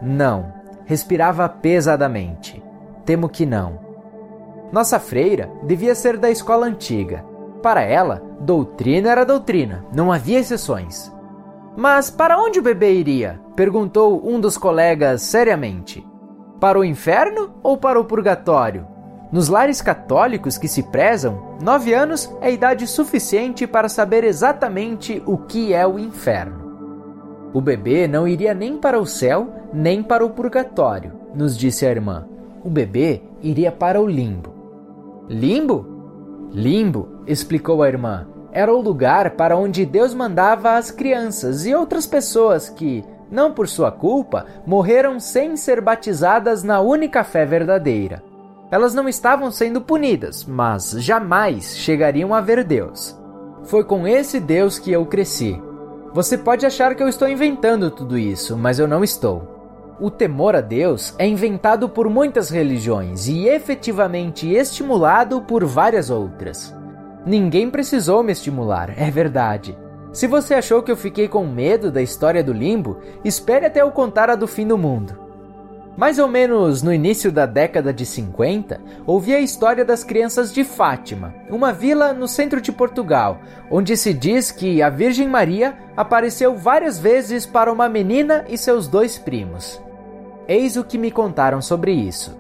Não, 0.01 0.51
respirava 0.85 1.47
pesadamente. 1.47 2.63
Temo 3.05 3.29
que 3.29 3.45
não. 3.45 3.79
Nossa 4.71 4.99
freira 4.99 5.51
devia 5.61 5.93
ser 5.93 6.17
da 6.17 6.31
escola 6.31 6.65
antiga 6.65 7.34
para 7.65 7.81
ela, 7.81 8.21
doutrina 8.41 9.09
era 9.09 9.25
doutrina, 9.25 9.83
não 9.91 10.11
havia 10.11 10.37
exceções. 10.37 11.11
Mas 11.75 12.11
para 12.11 12.39
onde 12.39 12.59
o 12.59 12.61
bebê 12.61 12.93
iria? 12.93 13.41
perguntou 13.55 14.21
um 14.23 14.39
dos 14.39 14.55
colegas 14.55 15.23
seriamente. 15.23 16.05
Para 16.59 16.77
o 16.77 16.85
inferno 16.85 17.55
ou 17.63 17.75
para 17.75 17.99
o 17.99 18.05
purgatório? 18.05 18.85
Nos 19.31 19.49
lares 19.49 19.81
católicos 19.81 20.59
que 20.59 20.67
se 20.67 20.83
prezam, 20.83 21.57
nove 21.59 21.91
anos 21.91 22.31
é 22.39 22.51
idade 22.51 22.85
suficiente 22.85 23.65
para 23.65 23.89
saber 23.89 24.23
exatamente 24.23 25.23
o 25.25 25.35
que 25.35 25.73
é 25.73 25.87
o 25.87 25.97
inferno. 25.97 27.49
O 27.51 27.59
bebê 27.59 28.07
não 28.07 28.27
iria 28.27 28.53
nem 28.53 28.77
para 28.77 28.99
o 28.99 29.07
céu, 29.07 29.49
nem 29.73 30.03
para 30.03 30.23
o 30.23 30.29
purgatório, 30.29 31.13
nos 31.33 31.57
disse 31.57 31.83
a 31.83 31.89
irmã. 31.89 32.27
O 32.63 32.69
bebê 32.69 33.23
iria 33.41 33.71
para 33.71 33.99
o 33.99 34.05
limbo. 34.05 34.53
Limbo? 35.27 35.94
Limbo, 36.51 37.21
explicou 37.27 37.83
a 37.83 37.87
irmã, 37.87 38.27
era 38.51 38.73
o 38.73 38.79
lugar 38.79 39.31
para 39.31 39.57
onde 39.57 39.85
Deus 39.85 40.13
mandava 40.13 40.77
as 40.77 40.89
crianças 40.89 41.65
e 41.65 41.75
outras 41.75 42.07
pessoas 42.07 42.69
que, 42.69 43.03
não 43.29 43.51
por 43.51 43.67
sua 43.67 43.91
culpa, 43.91 44.45
morreram 44.65 45.19
sem 45.19 45.57
ser 45.57 45.81
batizadas 45.81 46.63
na 46.63 46.79
única 46.79 47.23
fé 47.23 47.45
verdadeira. 47.45 48.23
Elas 48.71 48.93
não 48.93 49.09
estavam 49.09 49.51
sendo 49.51 49.81
punidas, 49.81 50.45
mas 50.45 50.91
jamais 50.91 51.77
chegariam 51.77 52.33
a 52.33 52.39
ver 52.39 52.63
Deus. 52.63 53.19
Foi 53.63 53.83
com 53.83 54.07
esse 54.07 54.39
Deus 54.39 54.79
que 54.79 54.91
eu 54.91 55.05
cresci. 55.05 55.61
Você 56.13 56.37
pode 56.37 56.65
achar 56.65 56.95
que 56.95 57.03
eu 57.03 57.09
estou 57.09 57.27
inventando 57.27 57.91
tudo 57.91 58.17
isso, 58.17 58.55
mas 58.57 58.79
eu 58.79 58.87
não 58.87 59.03
estou. 59.03 59.54
O 59.99 60.11
temor 60.11 60.55
a 60.57 60.61
Deus 60.61 61.15
é 61.17 61.25
inventado 61.25 61.87
por 61.87 62.09
muitas 62.09 62.49
religiões 62.49 63.27
e 63.29 63.47
efetivamente 63.47 64.53
estimulado 64.53 65.41
por 65.41 65.63
várias 65.63 66.09
outras. 66.09 66.75
Ninguém 67.25 67.69
precisou 67.69 68.21
me 68.21 68.33
estimular, 68.33 68.93
é 68.97 69.09
verdade. 69.09 69.77
Se 70.11 70.27
você 70.27 70.53
achou 70.53 70.83
que 70.83 70.91
eu 70.91 70.97
fiquei 70.97 71.29
com 71.29 71.45
medo 71.45 71.91
da 71.91 72.01
história 72.01 72.43
do 72.43 72.51
limbo, 72.51 72.99
espere 73.23 73.65
até 73.65 73.81
eu 73.81 73.91
contar 73.91 74.29
a 74.29 74.35
do 74.35 74.47
fim 74.47 74.67
do 74.67 74.77
mundo. 74.77 75.24
Mais 75.97 76.19
ou 76.19 76.27
menos 76.27 76.83
no 76.83 76.93
início 76.93 77.31
da 77.31 77.45
década 77.45 77.93
de 77.93 78.05
50, 78.05 78.81
ouvi 79.05 79.33
a 79.33 79.39
história 79.39 79.85
das 79.85 80.03
crianças 80.03 80.53
de 80.53 80.65
Fátima, 80.65 81.33
uma 81.49 81.71
vila 81.71 82.11
no 82.11 82.27
centro 82.27 82.59
de 82.59 82.69
Portugal, 82.69 83.39
onde 83.71 83.95
se 83.95 84.13
diz 84.13 84.51
que 84.51 84.81
a 84.81 84.89
Virgem 84.89 85.27
Maria 85.27 85.73
apareceu 85.95 86.57
várias 86.57 86.99
vezes 86.99 87.45
para 87.45 87.71
uma 87.71 87.87
menina 87.87 88.43
e 88.49 88.57
seus 88.57 88.89
dois 88.89 89.17
primos. 89.17 89.81
Eis 90.49 90.75
o 90.75 90.83
que 90.83 90.97
me 90.97 91.09
contaram 91.09 91.61
sobre 91.61 91.93
isso. 91.93 92.37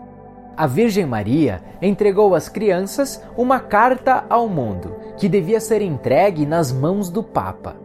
A 0.57 0.67
Virgem 0.67 1.05
Maria 1.05 1.61
entregou 1.81 2.35
às 2.35 2.49
crianças 2.49 3.23
uma 3.37 3.59
carta 3.61 4.25
ao 4.29 4.49
mundo, 4.49 4.97
que 5.17 5.29
devia 5.29 5.61
ser 5.61 5.81
entregue 5.81 6.45
nas 6.45 6.73
mãos 6.73 7.09
do 7.09 7.23
Papa. 7.23 7.84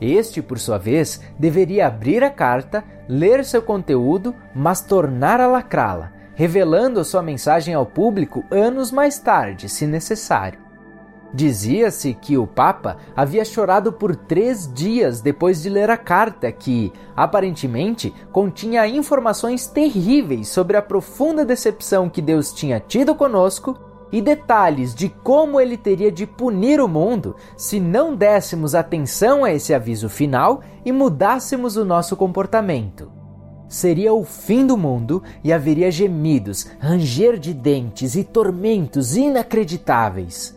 Este, 0.00 0.40
por 0.40 0.58
sua 0.58 0.78
vez, 0.78 1.20
deveria 1.38 1.86
abrir 1.86 2.22
a 2.22 2.30
carta, 2.30 2.84
ler 3.08 3.44
seu 3.44 3.60
conteúdo, 3.60 4.34
mas 4.54 4.80
tornar 4.80 5.40
a 5.40 5.46
lacrá-la, 5.46 6.12
revelando 6.34 7.04
sua 7.04 7.22
mensagem 7.22 7.74
ao 7.74 7.84
público 7.84 8.44
anos 8.50 8.92
mais 8.92 9.18
tarde, 9.18 9.68
se 9.68 9.86
necessário. 9.86 10.68
Dizia-se 11.32 12.14
que 12.14 12.38
o 12.38 12.46
Papa 12.46 12.96
havia 13.14 13.44
chorado 13.44 13.92
por 13.92 14.16
três 14.16 14.72
dias 14.72 15.20
depois 15.20 15.60
de 15.60 15.68
ler 15.68 15.90
a 15.90 15.96
carta, 15.96 16.50
que, 16.50 16.90
aparentemente, 17.14 18.14
continha 18.32 18.86
informações 18.86 19.66
terríveis 19.66 20.48
sobre 20.48 20.76
a 20.76 20.82
profunda 20.82 21.44
decepção 21.44 22.08
que 22.08 22.22
Deus 22.22 22.52
tinha 22.52 22.80
tido 22.80 23.14
conosco 23.14 23.87
e 24.10 24.20
detalhes 24.20 24.94
de 24.94 25.08
como 25.08 25.60
ele 25.60 25.76
teria 25.76 26.10
de 26.10 26.26
punir 26.26 26.80
o 26.80 26.88
mundo 26.88 27.36
se 27.56 27.78
não 27.78 28.14
dessemos 28.14 28.74
atenção 28.74 29.44
a 29.44 29.52
esse 29.52 29.74
aviso 29.74 30.08
final 30.08 30.60
e 30.84 30.92
mudássemos 30.92 31.76
o 31.76 31.84
nosso 31.84 32.16
comportamento. 32.16 33.10
Seria 33.68 34.14
o 34.14 34.24
fim 34.24 34.66
do 34.66 34.76
mundo 34.76 35.22
e 35.44 35.52
haveria 35.52 35.90
gemidos, 35.90 36.66
ranger 36.80 37.38
de 37.38 37.52
dentes 37.52 38.14
e 38.14 38.24
tormentos 38.24 39.14
inacreditáveis. 39.14 40.56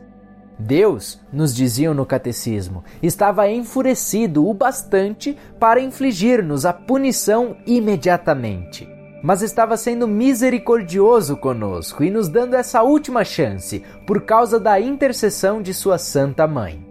Deus, 0.58 1.20
nos 1.34 1.56
diziam 1.56 1.94
no 1.94 2.06
catecismo, 2.06 2.84
estava 3.02 3.50
enfurecido 3.50 4.48
o 4.48 4.54
bastante 4.54 5.36
para 5.60 5.82
infligir-nos 5.82 6.66
a 6.66 6.72
punição 6.72 7.58
imediatamente. 7.66 8.91
Mas 9.22 9.42
estava 9.42 9.78
sendo 9.78 10.08
misericordioso 10.08 11.38
conosco 11.38 12.04
e 12.04 12.10
nos 12.10 12.28
dando 12.28 12.56
essa 12.56 12.82
última 12.82 13.24
chance 13.24 13.84
por 14.08 14.22
causa 14.22 14.60
da 14.60 14.80
intercessão 14.80 15.62
de 15.62 15.74
Sua 15.74 15.98
Santa 15.98 16.48
Mãe. 16.48 16.86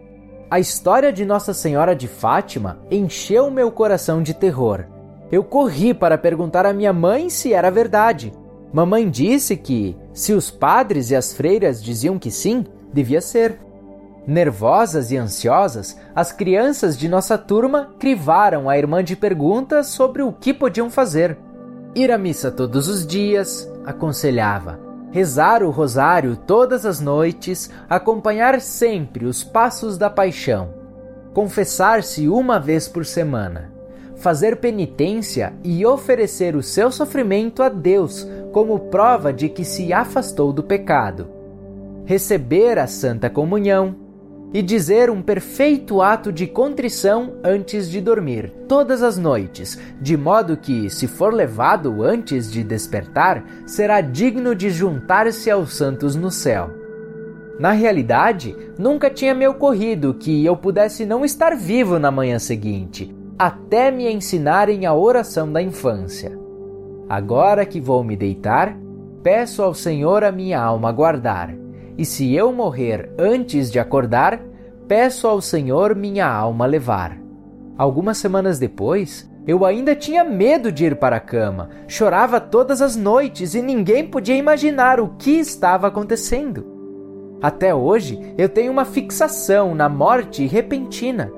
A 0.50 0.58
história 0.58 1.12
de 1.12 1.24
Nossa 1.24 1.54
Senhora 1.54 1.94
de 1.94 2.08
Fátima 2.08 2.80
encheu 2.90 3.50
meu 3.50 3.70
coração 3.70 4.22
de 4.22 4.34
terror. 4.34 4.84
Eu 5.30 5.44
corri 5.44 5.94
para 5.94 6.18
perguntar 6.18 6.66
à 6.66 6.72
minha 6.72 6.92
mãe 6.92 7.30
se 7.30 7.52
era 7.52 7.70
verdade. 7.70 8.32
Mamãe 8.72 9.08
disse 9.08 9.56
que, 9.56 9.96
se 10.12 10.32
os 10.32 10.50
padres 10.50 11.10
e 11.10 11.16
as 11.16 11.32
freiras 11.32 11.82
diziam 11.82 12.18
que 12.18 12.30
sim, 12.30 12.64
devia 12.92 13.20
ser. 13.20 13.58
Nervosas 14.26 15.10
e 15.10 15.16
ansiosas, 15.16 15.96
as 16.14 16.30
crianças 16.30 16.96
de 16.96 17.08
nossa 17.08 17.38
turma 17.38 17.94
crivaram 17.98 18.68
a 18.68 18.76
irmã 18.76 19.02
de 19.02 19.16
perguntas 19.16 19.88
sobre 19.88 20.22
o 20.22 20.32
que 20.32 20.52
podiam 20.52 20.90
fazer. 20.90 21.36
Ir 21.94 22.12
à 22.12 22.18
missa 22.18 22.52
todos 22.52 22.86
os 22.86 23.04
dias, 23.04 23.70
aconselhava. 23.84 24.78
Rezar 25.10 25.64
o 25.64 25.70
rosário 25.70 26.36
todas 26.36 26.86
as 26.86 27.00
noites, 27.00 27.68
acompanhar 27.88 28.60
sempre 28.60 29.26
os 29.26 29.42
passos 29.42 29.98
da 29.98 30.08
paixão. 30.08 30.68
Confessar-se 31.34 32.28
uma 32.28 32.60
vez 32.60 32.86
por 32.86 33.04
semana. 33.04 33.72
Fazer 34.14 34.56
penitência 34.56 35.52
e 35.64 35.84
oferecer 35.84 36.54
o 36.54 36.62
seu 36.62 36.92
sofrimento 36.92 37.60
a 37.62 37.68
Deus 37.68 38.26
como 38.52 38.78
prova 38.78 39.32
de 39.32 39.48
que 39.48 39.64
se 39.64 39.92
afastou 39.92 40.52
do 40.52 40.62
pecado. 40.62 41.28
Receber 42.04 42.78
a 42.78 42.86
Santa 42.86 43.28
Comunhão, 43.28 43.96
e 44.52 44.60
dizer 44.62 45.10
um 45.10 45.22
perfeito 45.22 46.02
ato 46.02 46.32
de 46.32 46.46
contrição 46.46 47.34
antes 47.44 47.88
de 47.88 48.00
dormir, 48.00 48.52
todas 48.66 49.02
as 49.02 49.16
noites, 49.16 49.78
de 50.00 50.16
modo 50.16 50.56
que, 50.56 50.90
se 50.90 51.06
for 51.06 51.32
levado 51.32 52.02
antes 52.02 52.50
de 52.50 52.64
despertar, 52.64 53.44
será 53.64 54.00
digno 54.00 54.54
de 54.54 54.70
juntar-se 54.70 55.50
aos 55.50 55.74
santos 55.74 56.16
no 56.16 56.30
céu. 56.30 56.70
Na 57.58 57.72
realidade, 57.72 58.56
nunca 58.78 59.10
tinha 59.10 59.34
me 59.34 59.46
ocorrido 59.46 60.14
que 60.14 60.44
eu 60.44 60.56
pudesse 60.56 61.04
não 61.04 61.24
estar 61.24 61.54
vivo 61.54 61.98
na 61.98 62.10
manhã 62.10 62.38
seguinte, 62.38 63.14
até 63.38 63.90
me 63.90 64.10
ensinarem 64.10 64.86
a 64.86 64.94
oração 64.94 65.50
da 65.52 65.62
infância. 65.62 66.36
Agora 67.08 67.66
que 67.66 67.80
vou 67.80 68.02
me 68.02 68.16
deitar, 68.16 68.76
peço 69.22 69.62
ao 69.62 69.74
Senhor 69.74 70.24
a 70.24 70.32
minha 70.32 70.60
alma 70.60 70.90
guardar 70.90 71.54
e 71.96 72.04
se 72.04 72.34
eu 72.34 72.52
morrer 72.52 73.10
antes 73.18 73.70
de 73.70 73.78
acordar, 73.78 74.40
peço 74.88 75.26
ao 75.28 75.40
Senhor 75.40 75.94
minha 75.94 76.26
alma 76.26 76.66
levar. 76.66 77.18
Algumas 77.76 78.18
semanas 78.18 78.58
depois, 78.58 79.30
eu 79.46 79.64
ainda 79.64 79.94
tinha 79.94 80.22
medo 80.22 80.70
de 80.70 80.84
ir 80.84 80.96
para 80.96 81.16
a 81.16 81.20
cama, 81.20 81.70
chorava 81.88 82.40
todas 82.40 82.82
as 82.82 82.94
noites 82.94 83.54
e 83.54 83.62
ninguém 83.62 84.06
podia 84.06 84.36
imaginar 84.36 85.00
o 85.00 85.14
que 85.16 85.32
estava 85.32 85.86
acontecendo. 85.86 86.66
Até 87.42 87.74
hoje, 87.74 88.20
eu 88.36 88.48
tenho 88.48 88.70
uma 88.70 88.84
fixação 88.84 89.74
na 89.74 89.88
morte 89.88 90.46
repentina. 90.46 91.32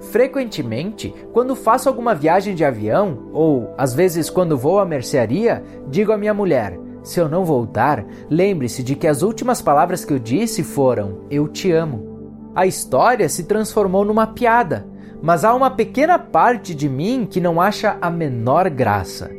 Frequentemente, 0.00 1.14
quando 1.32 1.56
faço 1.56 1.88
alguma 1.88 2.14
viagem 2.14 2.54
de 2.54 2.64
avião, 2.64 3.30
ou 3.32 3.72
às 3.78 3.94
vezes 3.94 4.28
quando 4.28 4.58
vou 4.58 4.78
à 4.78 4.84
mercearia, 4.84 5.64
digo 5.88 6.12
à 6.12 6.18
minha 6.18 6.34
mulher: 6.34 6.78
se 7.06 7.20
eu 7.20 7.28
não 7.28 7.44
voltar, 7.44 8.04
lembre-se 8.28 8.82
de 8.82 8.96
que 8.96 9.06
as 9.06 9.22
últimas 9.22 9.62
palavras 9.62 10.04
que 10.04 10.12
eu 10.12 10.18
disse 10.18 10.64
foram: 10.64 11.20
Eu 11.30 11.46
te 11.46 11.70
amo. 11.70 12.50
A 12.52 12.66
história 12.66 13.28
se 13.28 13.44
transformou 13.44 14.04
numa 14.04 14.26
piada, 14.26 14.84
mas 15.22 15.44
há 15.44 15.54
uma 15.54 15.70
pequena 15.70 16.18
parte 16.18 16.74
de 16.74 16.88
mim 16.88 17.24
que 17.30 17.40
não 17.40 17.60
acha 17.60 17.96
a 18.00 18.10
menor 18.10 18.68
graça. 18.68 19.30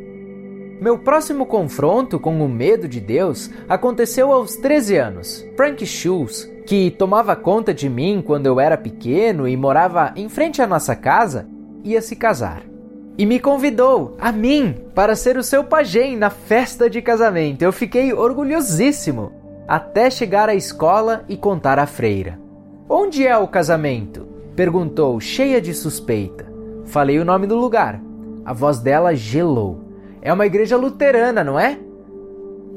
Meu 0.80 1.00
próximo 1.00 1.46
confronto 1.46 2.18
com 2.18 2.42
o 2.42 2.48
medo 2.48 2.88
de 2.88 3.02
Deus 3.02 3.50
aconteceu 3.68 4.32
aos 4.32 4.56
13 4.56 4.96
anos. 4.96 5.46
Frank 5.58 5.86
Schultz, 5.86 6.50
que 6.65 6.89
tomava 6.89 7.36
conta 7.36 7.74
de 7.74 7.89
mim 7.89 8.24
quando 8.26 8.46
eu 8.46 8.62
era 8.62 8.78
pequeno 8.78 9.46
e 9.46 9.58
morava 9.58 10.13
em 10.15 10.30
frente 10.30 10.62
à 10.62 10.68
nossa 10.68 10.96
casa, 10.96 11.50
ia 11.84 12.02
se 12.02 12.15
casar 12.15 12.67
e 13.18 13.26
me 13.26 13.40
convidou, 13.40 14.16
a 14.20 14.32
mim, 14.32 14.76
para 14.94 15.16
ser 15.16 15.38
o 15.38 15.44
seu 15.44 15.64
pajem 15.64 16.16
na 16.16 16.30
festa 16.30 16.88
de 16.88 17.02
casamento. 17.02 17.64
Eu 17.64 17.74
fiquei 17.74 18.14
orgulhosíssimo, 18.14 19.32
até 19.68 20.10
chegar 20.10 20.48
à 20.50 20.54
escola 20.54 21.24
e 21.28 21.36
contar 21.36 21.80
à 21.80 21.88
freira. 21.88 22.40
Onde 22.88 23.26
é 23.26 23.36
o 23.36 23.48
casamento? 23.48 24.28
perguntou, 24.56 25.20
cheia 25.20 25.60
de 25.60 25.74
suspeita. 25.74 26.46
Falei 26.86 27.20
o 27.20 27.26
nome 27.26 27.48
do 27.48 27.56
lugar. 27.56 28.00
A 28.46 28.54
voz 28.54 28.80
dela 28.80 29.14
gelou. 29.16 29.82
É 30.22 30.32
uma 30.32 30.46
igreja 30.46 30.78
luterana, 30.78 31.44
não 31.44 31.60
é? 31.60 31.78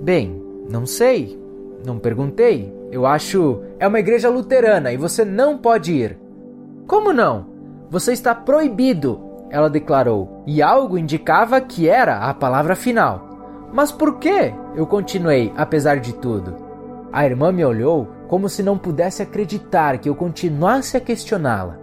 Bem, 0.02 0.42
não 0.68 0.84
sei. 0.84 1.38
Não 1.84 1.98
perguntei. 1.98 2.74
Eu 2.90 3.06
acho. 3.06 3.62
É 3.78 3.86
uma 3.86 4.00
igreja 4.00 4.28
luterana 4.28 4.92
e 4.92 4.96
você 4.96 5.24
não 5.24 5.56
pode 5.56 5.92
ir. 5.92 6.18
Como 6.86 7.12
não? 7.12 7.46
Você 7.88 8.12
está 8.12 8.34
proibido 8.34 9.29
ela 9.50 9.68
declarou, 9.68 10.42
e 10.46 10.62
algo 10.62 10.96
indicava 10.96 11.60
que 11.60 11.88
era 11.88 12.20
a 12.20 12.32
palavra 12.32 12.76
final. 12.76 13.28
Mas 13.72 13.92
por 13.92 14.18
quê? 14.18 14.54
Eu 14.74 14.86
continuei, 14.86 15.52
apesar 15.56 15.98
de 15.98 16.14
tudo. 16.14 16.56
A 17.12 17.24
irmã 17.24 17.50
me 17.50 17.64
olhou 17.64 18.08
como 18.28 18.48
se 18.48 18.62
não 18.62 18.78
pudesse 18.78 19.22
acreditar 19.22 19.98
que 19.98 20.08
eu 20.08 20.14
continuasse 20.14 20.96
a 20.96 21.00
questioná-la. 21.00 21.78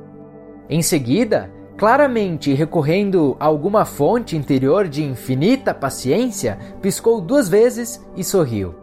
Em 0.70 0.82
seguida, 0.82 1.52
claramente 1.78 2.54
recorrendo 2.54 3.36
a 3.40 3.46
alguma 3.46 3.86
fonte 3.86 4.36
interior 4.36 4.88
de 4.88 5.04
infinita 5.04 5.74
paciência, 5.74 6.58
piscou 6.82 7.20
duas 7.20 7.50
vezes 7.50 8.02
e 8.16 8.24
sorriu. 8.24 8.76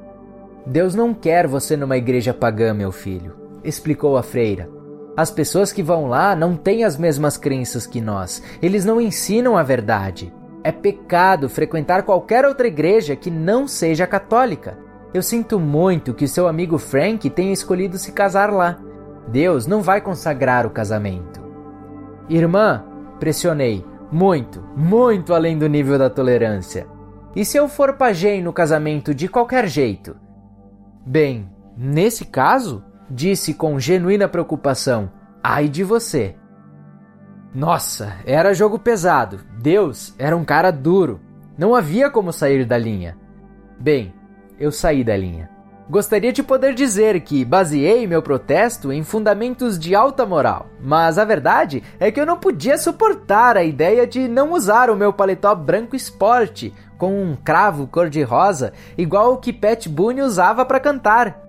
Deus 0.66 0.94
não 0.94 1.12
quer 1.12 1.46
você 1.46 1.76
numa 1.76 1.96
igreja 1.96 2.32
pagã, 2.32 2.72
meu 2.72 2.92
filho, 2.92 3.34
explicou 3.62 4.16
a 4.16 4.22
freira. 4.22 4.73
As 5.16 5.30
pessoas 5.30 5.72
que 5.72 5.82
vão 5.82 6.06
lá 6.06 6.34
não 6.34 6.56
têm 6.56 6.82
as 6.84 6.96
mesmas 6.96 7.36
crenças 7.36 7.86
que 7.86 8.00
nós. 8.00 8.42
Eles 8.60 8.84
não 8.84 9.00
ensinam 9.00 9.56
a 9.56 9.62
verdade. 9.62 10.32
É 10.64 10.72
pecado 10.72 11.48
frequentar 11.48 12.02
qualquer 12.02 12.44
outra 12.44 12.66
igreja 12.66 13.14
que 13.14 13.30
não 13.30 13.68
seja 13.68 14.06
católica. 14.06 14.76
Eu 15.12 15.22
sinto 15.22 15.60
muito 15.60 16.12
que 16.12 16.26
seu 16.26 16.48
amigo 16.48 16.78
Frank 16.78 17.30
tenha 17.30 17.52
escolhido 17.52 17.96
se 17.96 18.10
casar 18.10 18.52
lá. 18.52 18.78
Deus 19.28 19.66
não 19.66 19.80
vai 19.80 20.00
consagrar 20.00 20.66
o 20.66 20.70
casamento. 20.70 21.40
Irmã, 22.28 22.84
pressionei, 23.20 23.84
muito, 24.10 24.64
muito 24.76 25.32
além 25.32 25.56
do 25.56 25.68
nível 25.68 25.98
da 25.98 26.10
tolerância. 26.10 26.88
E 27.36 27.44
se 27.44 27.56
eu 27.56 27.68
for 27.68 27.94
pajem 27.94 28.42
no 28.42 28.52
casamento 28.52 29.14
de 29.14 29.28
qualquer 29.28 29.68
jeito? 29.68 30.16
Bem, 31.06 31.48
nesse 31.76 32.24
caso, 32.24 32.82
disse 33.10 33.54
com 33.54 33.78
genuína 33.78 34.28
preocupação: 34.28 35.10
Ai 35.42 35.68
de 35.68 35.84
você. 35.84 36.36
Nossa, 37.54 38.14
era 38.26 38.54
jogo 38.54 38.78
pesado. 38.78 39.40
Deus 39.60 40.14
era 40.18 40.36
um 40.36 40.44
cara 40.44 40.70
duro. 40.70 41.20
Não 41.56 41.74
havia 41.74 42.10
como 42.10 42.32
sair 42.32 42.64
da 42.64 42.76
linha. 42.76 43.16
Bem, 43.78 44.12
eu 44.58 44.72
saí 44.72 45.04
da 45.04 45.16
linha. 45.16 45.54
Gostaria 45.88 46.32
de 46.32 46.42
poder 46.42 46.72
dizer 46.72 47.20
que 47.20 47.44
baseei 47.44 48.06
meu 48.06 48.22
protesto 48.22 48.90
em 48.90 49.04
fundamentos 49.04 49.78
de 49.78 49.94
alta 49.94 50.24
moral, 50.24 50.66
mas 50.80 51.18
a 51.18 51.26
verdade 51.26 51.82
é 52.00 52.10
que 52.10 52.18
eu 52.18 52.24
não 52.24 52.38
podia 52.38 52.78
suportar 52.78 53.58
a 53.58 53.62
ideia 53.62 54.06
de 54.06 54.26
não 54.26 54.54
usar 54.54 54.88
o 54.88 54.96
meu 54.96 55.12
paletó 55.12 55.54
branco 55.54 55.94
esporte 55.94 56.72
com 56.96 57.22
um 57.22 57.36
cravo 57.36 57.86
cor-de-rosa 57.86 58.72
igual 58.96 59.34
o 59.34 59.36
que 59.36 59.52
Pat 59.52 59.86
Boone 59.86 60.22
usava 60.22 60.64
para 60.64 60.80
cantar 60.80 61.43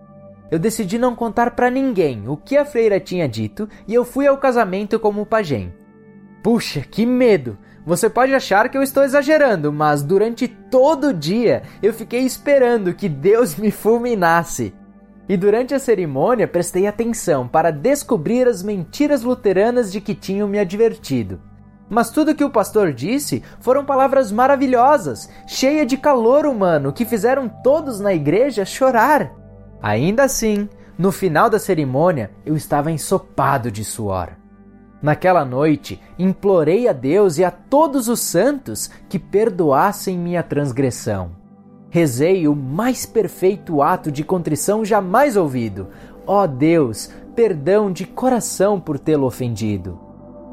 eu 0.56 0.60
decidi 0.60 0.98
não 0.98 1.14
contar 1.14 1.52
para 1.52 1.70
ninguém 1.70 2.30
o 2.30 2.38
que 2.38 2.56
a 2.56 2.64
freira 2.64 2.98
tinha 2.98 3.28
dito 3.28 3.68
e 3.86 3.94
eu 3.94 4.06
fui 4.06 4.26
ao 4.26 4.38
casamento 4.38 4.98
como 4.98 5.26
pajem. 5.26 5.74
Puxa, 6.42 6.80
que 6.80 7.06
medo! 7.06 7.58
Você 7.86 8.10
pode 8.10 8.34
achar 8.34 8.70
que 8.70 8.78
eu 8.78 8.82
estou 8.82 9.04
exagerando, 9.04 9.72
mas 9.72 10.02
durante 10.02 10.48
todo 10.48 11.08
o 11.08 11.14
dia 11.14 11.64
eu 11.84 11.94
fiquei 11.94 12.22
esperando 12.22 12.94
que 12.94 13.10
Deus 13.10 13.58
me 13.58 13.70
fulminasse. 13.70 14.74
E 15.28 15.36
durante 15.36 15.74
a 15.74 15.80
cerimônia 15.80 16.48
prestei 16.48 16.88
atenção 16.88 17.48
para 17.48 17.70
descobrir 17.70 18.48
as 18.48 18.64
mentiras 18.64 19.24
luteranas 19.24 19.92
de 19.92 20.00
que 20.00 20.16
tinham 20.16 20.48
me 20.48 20.58
advertido. 20.58 21.42
Mas 21.90 22.10
tudo 22.10 22.34
que 22.34 22.46
o 22.46 22.50
pastor 22.50 22.94
disse 22.94 23.44
foram 23.60 23.84
palavras 23.84 24.32
maravilhosas, 24.32 25.30
cheias 25.46 25.86
de 25.86 25.98
calor 25.98 26.46
humano, 26.46 26.94
que 26.94 27.06
fizeram 27.06 27.50
todos 27.50 28.00
na 28.00 28.14
igreja 28.14 28.64
chorar. 28.64 29.45
Ainda 29.86 30.24
assim, 30.24 30.68
no 30.98 31.12
final 31.12 31.48
da 31.48 31.60
cerimônia, 31.60 32.32
eu 32.44 32.56
estava 32.56 32.92
ensopado 32.92 33.70
de 33.70 33.86
suor. 33.86 34.30
Naquela 35.00 35.46
noite, 35.46 36.02
implorei 36.18 36.88
a 36.88 36.92
Deus 36.92 37.38
e 37.38 37.44
a 37.44 37.52
todos 37.52 38.08
os 38.08 38.20
santos 38.20 38.90
que 39.08 39.20
perdoassem 39.20 40.18
minha 40.18 40.42
transgressão. 40.42 41.34
Rezei 41.92 42.48
o 42.48 42.56
mais 42.56 43.06
perfeito 43.06 43.80
ato 43.84 44.12
de 44.12 44.24
contrição 44.24 44.84
jamais 44.84 45.38
ouvido. 45.38 45.90
Ó 46.26 46.42
oh 46.42 46.48
Deus, 46.48 47.12
perdão 47.36 47.92
de 47.92 48.08
coração 48.08 48.80
por 48.80 48.98
tê-lo 48.98 49.28
ofendido. 49.28 50.00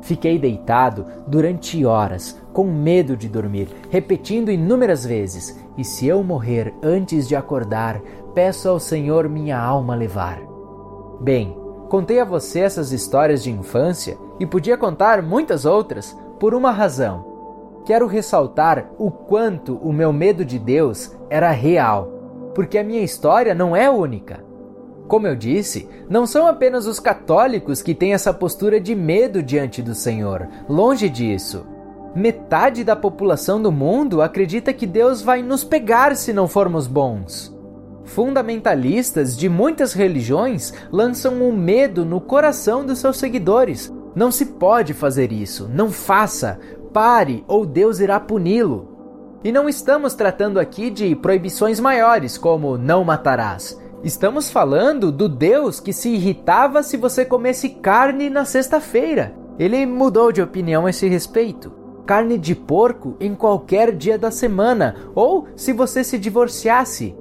Fiquei 0.03 0.39
deitado 0.39 1.07
durante 1.27 1.83
horas, 1.87 2.39
com 2.53 2.65
medo 2.65 3.17
de 3.17 3.29
dormir, 3.29 3.69
repetindo 3.91 4.51
inúmeras 4.51 5.05
vezes: 5.05 5.59
E 5.77 5.85
se 5.85 6.07
eu 6.07 6.23
morrer 6.23 6.75
antes 6.83 7.27
de 7.27 7.35
acordar, 7.35 8.01
peço 8.35 8.69
ao 8.69 8.79
Senhor 8.79 9.29
minha 9.29 9.59
alma 9.59 9.95
levar. 9.95 10.41
Bem, 11.21 11.57
contei 11.89 12.21
a 12.21 12.25
você 12.25 12.61
essas 12.61 12.93
histórias 12.93 13.43
de 13.43 13.51
infância 13.51 14.17
e 14.41 14.47
podia 14.47 14.77
contar 14.77 15.23
muitas 15.23 15.65
outras 15.65 16.17
por 16.39 16.55
uma 16.55 16.71
razão. 16.71 17.33
Quero 17.85 18.07
ressaltar 18.07 18.91
o 18.99 19.11
quanto 19.11 19.77
o 19.77 19.93
meu 19.93 20.13
medo 20.13 20.45
de 20.45 20.59
Deus 20.59 21.17
era 21.29 21.51
real, 21.51 22.09
porque 22.55 22.79
a 22.79 22.85
minha 22.85 23.03
história 23.03 23.55
não 23.55 23.75
é 23.75 23.91
única. 23.91 24.45
Como 25.09 25.27
eu 25.27 25.35
disse, 25.37 25.89
não 26.09 26.27
são 26.27 26.47
apenas 26.47 26.87
os 26.87 26.99
católicos 26.99 27.83
que 27.83 27.95
têm 27.95 28.15
essa 28.15 28.33
postura 28.33 28.81
de 28.81 28.95
medo 28.95 29.43
diante 29.43 29.83
do 29.83 29.95
Senhor. 29.95 30.49
Longe 30.69 31.09
disso. 31.09 31.67
Metade 32.15 32.85
da 32.85 32.95
população 32.95 33.61
do 33.61 33.73
mundo 33.73 34.21
acredita 34.21 34.75
que 34.75 34.87
Deus 34.87 35.23
vai 35.23 35.43
nos 35.43 35.65
pegar 35.65 36.15
se 36.15 36.31
não 36.31 36.47
formos 36.47 36.87
bons. 36.87 37.57
Fundamentalistas 38.05 39.35
de 39.35 39.49
muitas 39.49 39.95
religiões 39.95 40.75
lançam 40.91 41.41
o 41.41 41.49
um 41.49 41.57
medo 41.57 42.05
no 42.05 42.21
coração 42.21 42.85
dos 42.85 42.99
seus 42.99 43.17
seguidores. 43.17 43.91
Não 44.15 44.31
se 44.31 44.45
pode 44.45 44.93
fazer 44.93 45.33
isso, 45.33 45.71
não 45.73 45.91
faça, 45.91 46.61
pare 46.93 47.43
ou 47.49 47.65
Deus 47.65 47.99
irá 47.99 48.21
puni-lo. 48.21 48.91
E 49.43 49.51
não 49.51 49.67
estamos 49.67 50.13
tratando 50.13 50.61
aqui 50.61 50.91
de 50.91 51.17
proibições 51.17 51.81
maiores, 51.81 52.37
como 52.37 52.77
não 52.77 53.03
matarás. 53.05 53.81
Estamos 54.05 54.51
falando 54.51 55.11
do 55.11 55.31
Deus 55.31 55.81
que 55.81 55.95
se 55.95 56.11
irritava 56.11 56.83
se 56.83 56.99
você 56.99 57.25
comesse 57.25 57.71
carne 57.71 58.29
na 58.29 58.45
sexta-feira. 58.45 59.35
Ele 59.59 59.87
mudou 59.87 60.31
de 60.31 60.43
opinião 60.43 60.85
a 60.85 60.91
esse 60.91 61.09
respeito. 61.09 61.82
Carne 62.07 62.39
de 62.39 62.55
porco 62.55 63.17
em 63.21 63.35
qualquer 63.35 63.95
dia 63.95 64.19
da 64.19 64.31
semana, 64.31 64.97
ou 65.15 65.47
se 65.57 65.73
você 65.73 66.03
se 66.03 66.19
divorciasse. 66.19 67.17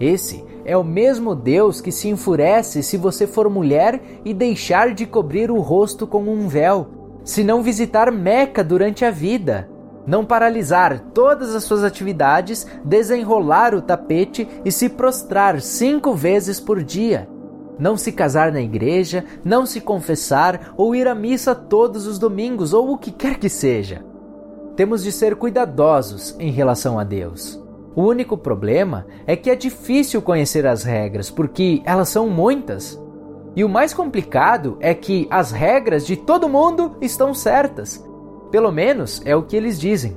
Esse 0.00 0.44
é 0.64 0.76
o 0.76 0.84
mesmo 0.84 1.34
Deus 1.34 1.80
que 1.80 1.90
se 1.92 2.08
enfurece 2.08 2.82
se 2.82 2.96
você 2.96 3.26
for 3.26 3.48
mulher 3.48 4.00
e 4.24 4.34
deixar 4.34 4.94
de 4.94 5.06
cobrir 5.06 5.50
o 5.50 5.60
rosto 5.60 6.06
com 6.06 6.22
um 6.22 6.48
véu, 6.48 6.88
se 7.24 7.42
não 7.42 7.62
visitar 7.62 8.10
Meca 8.12 8.62
durante 8.62 9.04
a 9.04 9.10
vida 9.10 9.68
não 10.08 10.24
paralisar 10.24 10.98
todas 11.12 11.54
as 11.54 11.64
suas 11.64 11.84
atividades, 11.84 12.66
desenrolar 12.82 13.74
o 13.74 13.82
tapete 13.82 14.48
e 14.64 14.72
se 14.72 14.88
prostrar 14.88 15.60
cinco 15.60 16.14
vezes 16.14 16.58
por 16.58 16.82
dia. 16.82 17.28
Não 17.78 17.94
se 17.94 18.10
casar 18.10 18.50
na 18.50 18.62
igreja, 18.62 19.22
não 19.44 19.66
se 19.66 19.82
confessar 19.82 20.72
ou 20.78 20.96
ir 20.96 21.06
à 21.06 21.14
missa 21.14 21.54
todos 21.54 22.06
os 22.06 22.18
domingos 22.18 22.72
ou 22.72 22.90
o 22.90 22.98
que 22.98 23.12
quer 23.12 23.38
que 23.38 23.50
seja. 23.50 24.02
Temos 24.78 25.02
de 25.02 25.12
ser 25.12 25.36
cuidadosos 25.36 26.34
em 26.38 26.50
relação 26.50 26.98
a 26.98 27.04
Deus. 27.04 27.62
O 27.94 28.02
único 28.04 28.38
problema 28.38 29.06
é 29.26 29.36
que 29.36 29.50
é 29.50 29.54
difícil 29.54 30.22
conhecer 30.22 30.66
as 30.66 30.84
regras 30.84 31.30
porque 31.30 31.82
elas 31.84 32.08
são 32.08 32.30
muitas. 32.30 32.98
E 33.54 33.62
o 33.62 33.68
mais 33.68 33.92
complicado 33.92 34.78
é 34.80 34.94
que 34.94 35.28
as 35.30 35.52
regras 35.52 36.06
de 36.06 36.16
todo 36.16 36.48
mundo 36.48 36.96
estão 37.02 37.34
certas 37.34 38.02
pelo 38.50 38.72
menos 38.72 39.20
é 39.24 39.36
o 39.36 39.42
que 39.42 39.56
eles 39.56 39.78
dizem. 39.78 40.16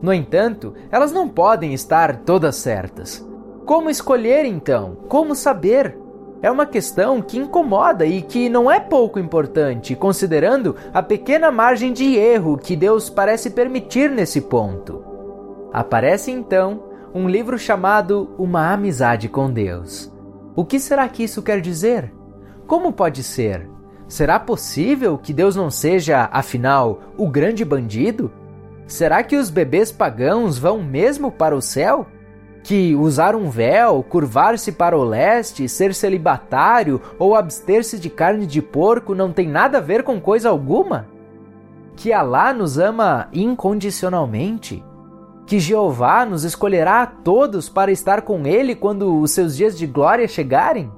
No 0.00 0.12
entanto, 0.12 0.74
elas 0.90 1.12
não 1.12 1.28
podem 1.28 1.74
estar 1.74 2.24
todas 2.24 2.56
certas. 2.56 3.26
Como 3.64 3.90
escolher 3.90 4.44
então? 4.44 4.96
Como 5.08 5.34
saber? 5.34 5.98
É 6.42 6.50
uma 6.50 6.66
questão 6.66 7.22
que 7.22 7.38
incomoda 7.38 8.04
e 8.04 8.20
que 8.20 8.48
não 8.48 8.70
é 8.70 8.78
pouco 8.78 9.18
importante, 9.18 9.96
considerando 9.96 10.76
a 10.92 11.02
pequena 11.02 11.50
margem 11.50 11.92
de 11.92 12.14
erro 12.14 12.58
que 12.58 12.76
Deus 12.76 13.08
parece 13.08 13.50
permitir 13.50 14.10
nesse 14.10 14.42
ponto. 14.42 15.02
Aparece 15.72 16.30
então 16.30 16.84
um 17.14 17.28
livro 17.28 17.58
chamado 17.58 18.30
Uma 18.38 18.72
Amizade 18.72 19.28
com 19.28 19.50
Deus. 19.50 20.12
O 20.54 20.64
que 20.64 20.78
será 20.78 21.08
que 21.08 21.24
isso 21.24 21.42
quer 21.42 21.60
dizer? 21.60 22.12
Como 22.66 22.92
pode 22.92 23.22
ser? 23.22 23.68
Será 24.06 24.38
possível 24.38 25.18
que 25.18 25.32
Deus 25.32 25.56
não 25.56 25.70
seja, 25.70 26.28
afinal, 26.30 27.00
o 27.16 27.28
grande 27.28 27.64
bandido? 27.64 28.30
Será 28.86 29.24
que 29.24 29.36
os 29.36 29.50
bebês 29.50 29.90
pagãos 29.90 30.58
vão 30.58 30.82
mesmo 30.82 31.32
para 31.32 31.56
o 31.56 31.62
céu? 31.62 32.06
Que 32.66 32.96
usar 32.96 33.36
um 33.36 33.48
véu, 33.48 34.02
curvar-se 34.02 34.72
para 34.72 34.98
o 34.98 35.04
leste, 35.04 35.68
ser 35.68 35.94
celibatário 35.94 37.00
ou 37.16 37.36
abster-se 37.36 37.96
de 37.96 38.10
carne 38.10 38.44
de 38.44 38.60
porco 38.60 39.14
não 39.14 39.32
tem 39.32 39.46
nada 39.46 39.78
a 39.78 39.80
ver 39.80 40.02
com 40.02 40.20
coisa 40.20 40.48
alguma? 40.48 41.06
Que 41.94 42.12
Alá 42.12 42.52
nos 42.52 42.76
ama 42.76 43.28
incondicionalmente? 43.32 44.84
Que 45.46 45.60
Jeová 45.60 46.26
nos 46.26 46.42
escolherá 46.42 47.02
a 47.02 47.06
todos 47.06 47.68
para 47.68 47.92
estar 47.92 48.22
com 48.22 48.44
Ele 48.44 48.74
quando 48.74 49.20
os 49.20 49.30
seus 49.30 49.56
dias 49.56 49.78
de 49.78 49.86
glória 49.86 50.26
chegarem? 50.26 50.90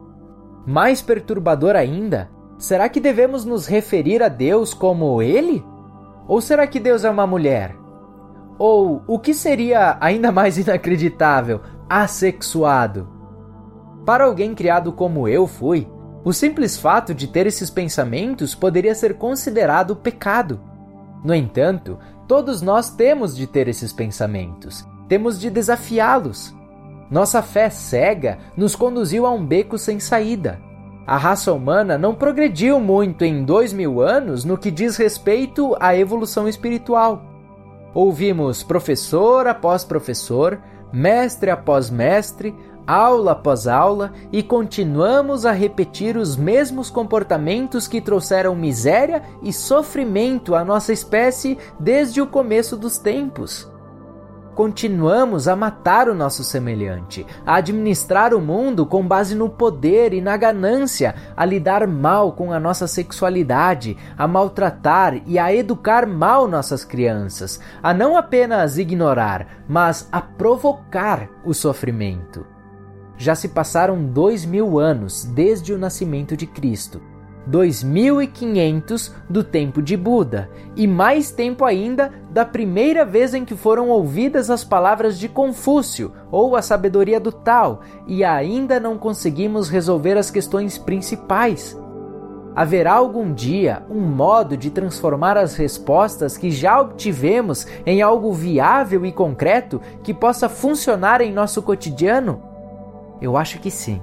Mais 0.67 1.03
perturbador 1.03 1.77
ainda, 1.77 2.31
Será 2.59 2.89
que 2.89 2.99
devemos 2.99 3.45
nos 3.45 3.69
referir 3.69 4.21
a 4.21 4.29
Deus 4.29 4.75
como 4.75 5.23
Ele? 5.23 5.65
Ou 6.27 6.41
será 6.41 6.67
que 6.67 6.81
Deus 6.81 7.05
é 7.05 7.11
uma 7.11 7.25
mulher? 7.25 7.77
Ou 8.59 9.03
o 9.07 9.18
que 9.18 9.33
seria 9.33 9.97
ainda 10.01 10.33
mais 10.33 10.59
inacreditável, 10.59 11.61
assexuado? 11.88 13.09
Para 14.05 14.25
alguém 14.25 14.55
criado 14.55 14.92
como 14.92 15.29
eu 15.29 15.47
fui, 15.47 15.87
o 16.25 16.33
simples 16.33 16.77
fato 16.77 17.14
de 17.14 17.29
ter 17.29 17.47
esses 17.47 17.71
pensamentos 17.71 18.55
poderia 18.55 18.94
ser 18.94 19.14
considerado 19.14 19.94
pecado. 19.94 20.61
No 21.25 21.35
entanto, 21.35 21.99
todos 22.27 22.61
nós 22.61 22.90
temos 22.90 23.37
de 23.37 23.47
ter 23.47 23.68
esses 23.68 23.92
pensamentos, 23.92 24.87
temos 25.09 25.38
de 25.38 25.51
desafiá-los. 25.51 26.55
Nossa 27.11 27.40
fé 27.40 27.71
cega 27.71 28.38
nos 28.57 28.75
conduziu 28.75 29.25
a 29.25 29.31
um 29.31 29.44
beco 29.47 29.79
sem 29.79 29.99
saída 30.01 30.68
a 31.09 31.16
raça 31.16 31.51
humana 31.55 31.97
não 31.97 32.14
progrediu 32.14 32.79
muito 32.79 33.25
em 33.25 33.42
dois 33.42 33.73
mil 33.73 34.03
anos 34.03 34.44
no 34.44 34.59
que 34.59 34.71
diz 34.71 34.99
respeito 34.99 35.75
à 35.81 35.97
evolução 35.97 36.47
espiritual. 36.47 37.23
Ouvimos 37.94 38.62
professor 38.62 39.46
após 39.46 39.85
professor, 39.85 40.59
mestre 40.92 41.51
após 41.51 41.90
mestre, 41.90 42.55
aula 42.87 43.33
após 43.33 43.66
aula 43.66 44.12
e 44.33 44.42
continuamos 44.42 45.44
a 45.44 45.53
repetir 45.53 46.16
os 46.16 46.37
mesmos 46.37 46.88
comportamentos 46.90 47.87
que 47.87 48.01
trouxeram 48.01 48.55
miséria 48.55 49.22
e 49.42 49.53
sofrimento 49.53 50.55
à 50.55 50.64
nossa 50.64 50.92
espécie 50.92 51.59
desde 51.79 52.20
o 52.20 52.27
começo 52.27 52.77
dos 52.77 52.98
tempos 52.98 53.68
continuamos 54.59 55.47
a 55.47 55.55
matar 55.55 56.09
o 56.09 56.14
nosso 56.16 56.42
semelhante, 56.42 57.25
a 57.47 57.59
administrar 57.59 58.35
o 58.35 58.40
mundo 58.40 58.85
com 58.85 59.07
base 59.07 59.37
no 59.37 59.49
poder 59.49 60.12
e 60.12 60.21
na 60.21 60.37
ganância, 60.37 61.14
a 61.37 61.44
lidar 61.44 61.87
mal 61.87 62.33
com 62.33 62.53
a 62.53 62.59
nossa 62.59 62.88
sexualidade, 62.88 63.97
a 64.18 64.27
maltratar 64.27 65.23
e 65.27 65.38
a 65.38 65.55
educar 65.55 66.09
mal 66.09 66.49
nossas 66.49 66.83
crianças, 66.83 67.61
a 67.81 67.94
não 67.94 68.16
apenas 68.16 68.79
ignorar, 68.79 69.62
mas 69.68 70.09
a 70.11 70.21
provocar 70.21 71.29
o 71.44 71.55
sofrimento. 71.55 72.44
Já 73.16 73.37
se 73.37 73.51
passaram 73.51 74.03
dois 74.03 74.44
mil 74.44 74.81
anos 74.81 75.25
desde 75.25 75.73
o 75.73 75.79
nascimento 75.79 76.37
de 76.37 76.49
Cristo 76.49 77.01
2500 77.49 79.15
do 79.29 79.43
tempo 79.43 79.81
de 79.81 79.97
Buda 79.97 80.51
e 80.77 80.87
mais 80.87 81.31
tempo 81.31 81.65
ainda 81.65 82.13
da 82.31 82.45
primeira 82.45 83.05
vez 83.05 83.33
em 83.33 83.45
que 83.45 83.57
foram 83.57 83.89
ouvidas 83.89 84.51
as 84.51 84.63
palavras 84.63 85.19
de 85.19 85.29
Confúcio 85.29 86.13
ou 86.31 86.55
a 86.55 86.63
sabedoria 86.63 87.19
do 87.19 87.33
Tao, 87.33 87.81
e 88.07 88.23
ainda 88.23 88.79
não 88.79 88.99
conseguimos 88.99 89.69
resolver 89.69 90.19
as 90.19 90.31
questões 90.31 90.77
principais. 90.77 91.77
Haverá 92.55 92.95
algum 92.95 93.33
dia 93.33 93.83
um 93.89 94.01
modo 94.01 94.57
de 94.57 94.71
transformar 94.71 95.39
as 95.39 95.55
respostas 95.55 96.37
que 96.37 96.51
já 96.51 96.81
obtivemos 96.81 97.67
em 97.87 98.03
algo 98.03 98.33
viável 98.33 99.07
e 99.07 99.13
concreto 99.13 99.81
que 100.03 100.13
possa 100.13 100.49
funcionar 100.49 101.21
em 101.21 101.33
nosso 101.33 101.63
cotidiano? 101.63 102.43
Eu 103.23 103.37
acho 103.37 103.59
que 103.59 103.71
sim. 103.71 104.01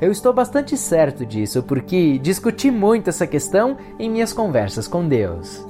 Eu 0.00 0.12
estou 0.12 0.32
bastante 0.32 0.76
certo 0.76 1.26
disso 1.26 1.62
porque 1.62 2.18
discuti 2.18 2.70
muito 2.70 3.10
essa 3.10 3.26
questão 3.26 3.76
em 3.98 4.08
minhas 4.08 4.32
conversas 4.32 4.86
com 4.86 5.06
Deus. 5.06 5.66